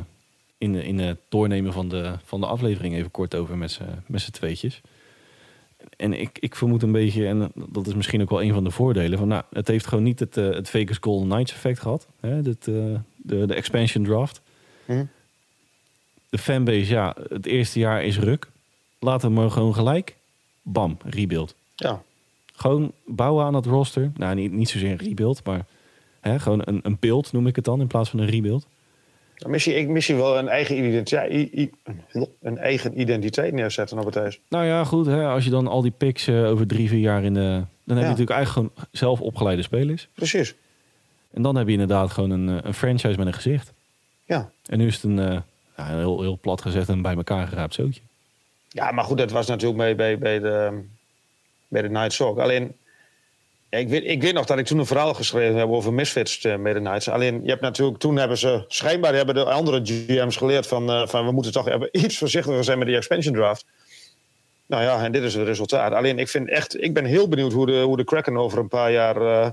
[0.57, 4.21] in, in het doornemen van de, van de aflevering even kort over met z'n met
[4.21, 4.81] z'n tweetjes.
[5.97, 8.71] En ik, ik vermoed een beetje, en dat is misschien ook wel een van de
[8.71, 12.07] voordelen, van nou, het heeft gewoon niet het, eh, het Vegas Golden Knights effect gehad.
[12.19, 12.73] Hè, dit, eh,
[13.15, 14.41] de, de expansion draft.
[14.85, 15.05] Hm.
[16.29, 18.49] De fanbase, ja, het eerste jaar is ruk.
[18.99, 20.15] laten we maar gewoon gelijk.
[20.61, 21.55] Bam, rebuild.
[21.75, 22.01] Ja,
[22.53, 24.11] Gewoon bouwen aan dat roster.
[24.15, 25.65] Nou, niet, niet zozeer een rebuild, maar
[26.19, 28.67] hè, gewoon een, een beeld noem ik het dan in plaats van een rebuild.
[29.41, 31.69] Dan mis je, ik mis je wel een eigen identiteit,
[32.41, 34.39] een eigen identiteit neerzetten op het ijs.
[34.49, 35.05] Nou ja, goed.
[35.05, 37.39] Hè, als je dan al die picks eh, over drie, vier jaar in de...
[37.39, 38.09] Dan heb je Ja.
[38.09, 40.07] natuurlijk eigenlijk gewoon zelf opgeleide spelers.
[40.13, 40.55] Precies.
[41.33, 43.73] En dan heb je inderdaad gewoon een, eh, een franchise met een gezicht.
[44.25, 44.51] Ja.
[44.65, 45.37] En nu is het een, eh,
[45.77, 48.01] ja, heel, heel plat gezegd, een bij elkaar geraapt zootje.
[48.69, 50.83] Ja, maar goed, dat was natuurlijk bij, bij, bij, de,
[51.67, 52.37] bij de Knights ook.
[52.39, 52.75] Alleen,
[53.71, 56.61] ja, ik, weet, ik nog dat ik toen een verhaal geschreven heb over misfits eh,
[56.61, 57.09] bij de Knights.
[57.09, 61.07] Alleen, je hebt natuurlijk, toen hebben ze, schijnbaar hebben de andere GM's geleerd van, eh,
[61.07, 63.65] van we moeten toch even iets voorzichtiger zijn met die expansion draft.
[64.65, 65.93] Nou ja, en dit is het resultaat.
[65.93, 68.67] Alleen, ik vind echt, ik ben heel benieuwd hoe de, hoe de Kraken over een
[68.67, 69.49] paar jaar eh,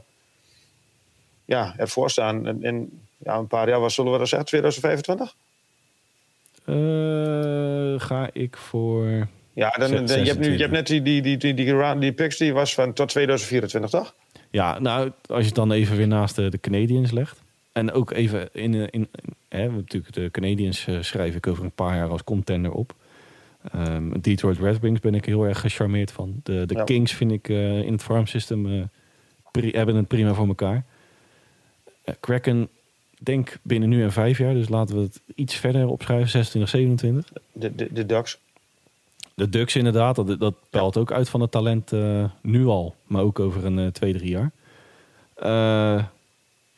[1.45, 2.63] ja, ervoor staan.
[2.63, 5.35] En ja, een paar jaar, wat zullen we dat zeggen, 2025?
[6.65, 9.29] Eh, ga ik voor...
[9.59, 10.59] Ja, dan, je, hebt nu, je 26.
[10.61, 14.15] hebt net die, die, die, die, die, die picks, die was van tot 2024, toch?
[14.51, 17.43] Ja, nou, als je het dan even weer naast de, de Canadiens legt.
[17.73, 18.75] En ook even in...
[18.75, 19.09] in, in
[19.49, 22.95] hè, natuurlijk, de Canadiens eh, schrijf ik over een paar jaar als contender op.
[23.73, 26.41] Ehm, Detroit Red Wings ben ik heel erg gecharmeerd van.
[26.43, 26.85] De, de Ja.
[26.85, 28.83] Kings vind ik eh, in het farm system eh,
[29.51, 30.85] pri- hebben het prima voor elkaar.
[32.05, 32.69] Eh, Kraken,
[33.19, 34.55] denk binnen nu en vijf jaar.
[34.55, 36.29] Dus laten we het iets verder opschrijven.
[36.29, 37.33] 26, 27.
[37.53, 38.39] De, de, de Ducks.
[39.39, 42.95] De Ducks inderdaad, dat, dat pelt ook uit van het talent eh, nu al.
[43.07, 44.51] Maar ook over een eh, twee, drie jaar.
[45.35, 46.05] Eh,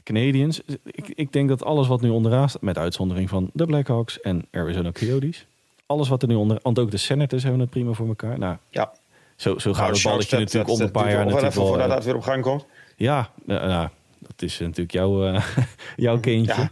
[0.02, 2.62] Canadiens, ik, ik denk dat alles wat nu onderaan staat...
[2.62, 5.46] met uitzondering van de Blackhawks en Arizona Coyotes...
[5.86, 6.58] alles wat er nu onder...
[6.62, 8.38] want ook de Senators hebben het prima voor elkaar.
[8.38, 8.92] Nou, Ja.
[9.36, 11.66] zo, zo gaat Nou, het balletje dat- natuurlijk om een paar jaar natuurlijk wel...
[11.66, 12.66] voordat dat weer op gang komt.
[12.96, 13.88] ja, nou,
[14.18, 15.40] dat is natuurlijk jouw,
[15.96, 16.60] jouw kindje.
[16.60, 16.70] Ja.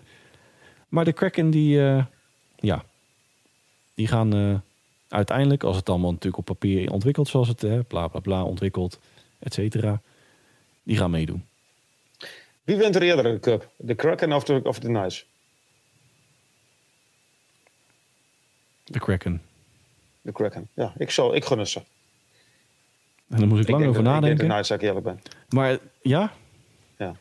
[0.88, 1.76] Maar de Kraken, die,
[2.56, 2.84] ja,
[3.94, 4.62] die gaan
[5.08, 8.98] uiteindelijk, als het allemaal natuurlijk op papier ontwikkelt, zoals het, eh, bla bla bla, ontwikkelt,
[9.38, 10.00] et cetera,
[10.82, 11.44] die gaan meedoen.
[12.64, 13.70] Wie wint er eerder de cup?
[13.76, 15.26] De Kraken of de, of de Knights?
[18.84, 19.42] De Kraken.
[20.20, 20.68] De Kraken.
[20.74, 21.78] Ja, ik, zal, ik gun het ze.
[23.28, 24.74] En daar moest ik, Ik lang over dat- Ik denk nadenken.
[24.76, 25.20] ik eerlijk ben.
[25.48, 26.32] maar ja,
[26.96, 27.16] Ja.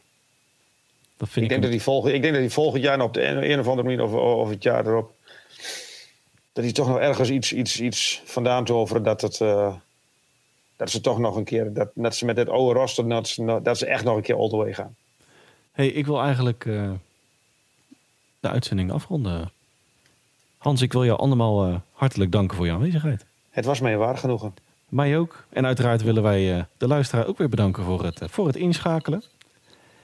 [1.17, 3.13] dat vind Ik ik, denk, dat die volgend, ik denk dat die volgend jaar op
[3.13, 5.13] de een, een of andere manier, of, of het jaar erop,
[6.57, 9.41] dat hij toch nog ergens iets, iets, iets vandaan toveren dat het.
[9.41, 9.73] eh,
[10.75, 13.59] dat ze toch nog een keer, dat, dat ze met dit oude roster, dat ze,
[13.63, 14.95] dat ze echt nog een keer all the way gaan.
[15.71, 16.91] hey, ik wil eigenlijk eh,
[18.39, 19.51] de uitzending afronden.
[20.57, 23.25] Hans, ik wil jou allemaal eh, hartelijk danken voor je aanwezigheid.
[23.49, 24.53] Het was mij een waar genoegen.
[24.89, 25.45] Mij ook.
[25.49, 29.23] En uiteraard willen wij de luisteraar ook weer bedanken voor het, voor het inschakelen.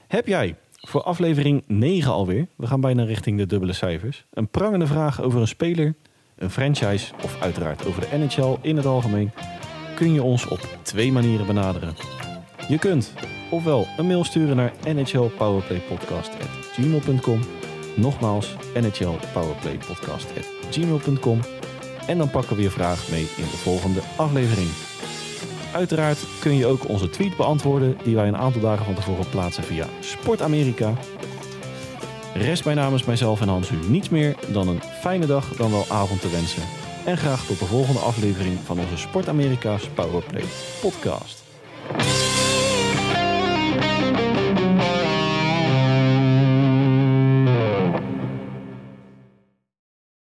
[0.06, 4.86] Heb jij voor aflevering 9 alweer, we gaan bijna richting de dubbele cijfers, een prangende
[4.86, 5.94] vraag over een speler,
[6.36, 9.30] een franchise of uiteraard over de NHL in het algemeen,
[9.94, 11.94] kun je ons op twee manieren benaderen.
[12.68, 13.12] Je kunt
[13.50, 17.40] ofwel een mail sturen naar nhlpowerplaypodcast.gmail.com
[17.96, 21.40] Nogmaals, nhlpowerplaypodcast.gmail.com
[22.06, 24.68] En dan pakken we je vraag mee in de volgende aflevering.
[25.72, 29.64] Uiteraard kun je ook onze tweet beantwoorden die wij een aantal dagen van tevoren plaatsen
[29.64, 30.94] via Sport Amerika.
[32.34, 35.84] Rest mij namens mijzelf en Hans u niets meer dan een fijne dag dan wel
[35.88, 36.62] avond te wensen.
[37.04, 40.44] En graag tot de volgende aflevering van onze Sport Amerika's Powerplay
[40.80, 41.42] podcast.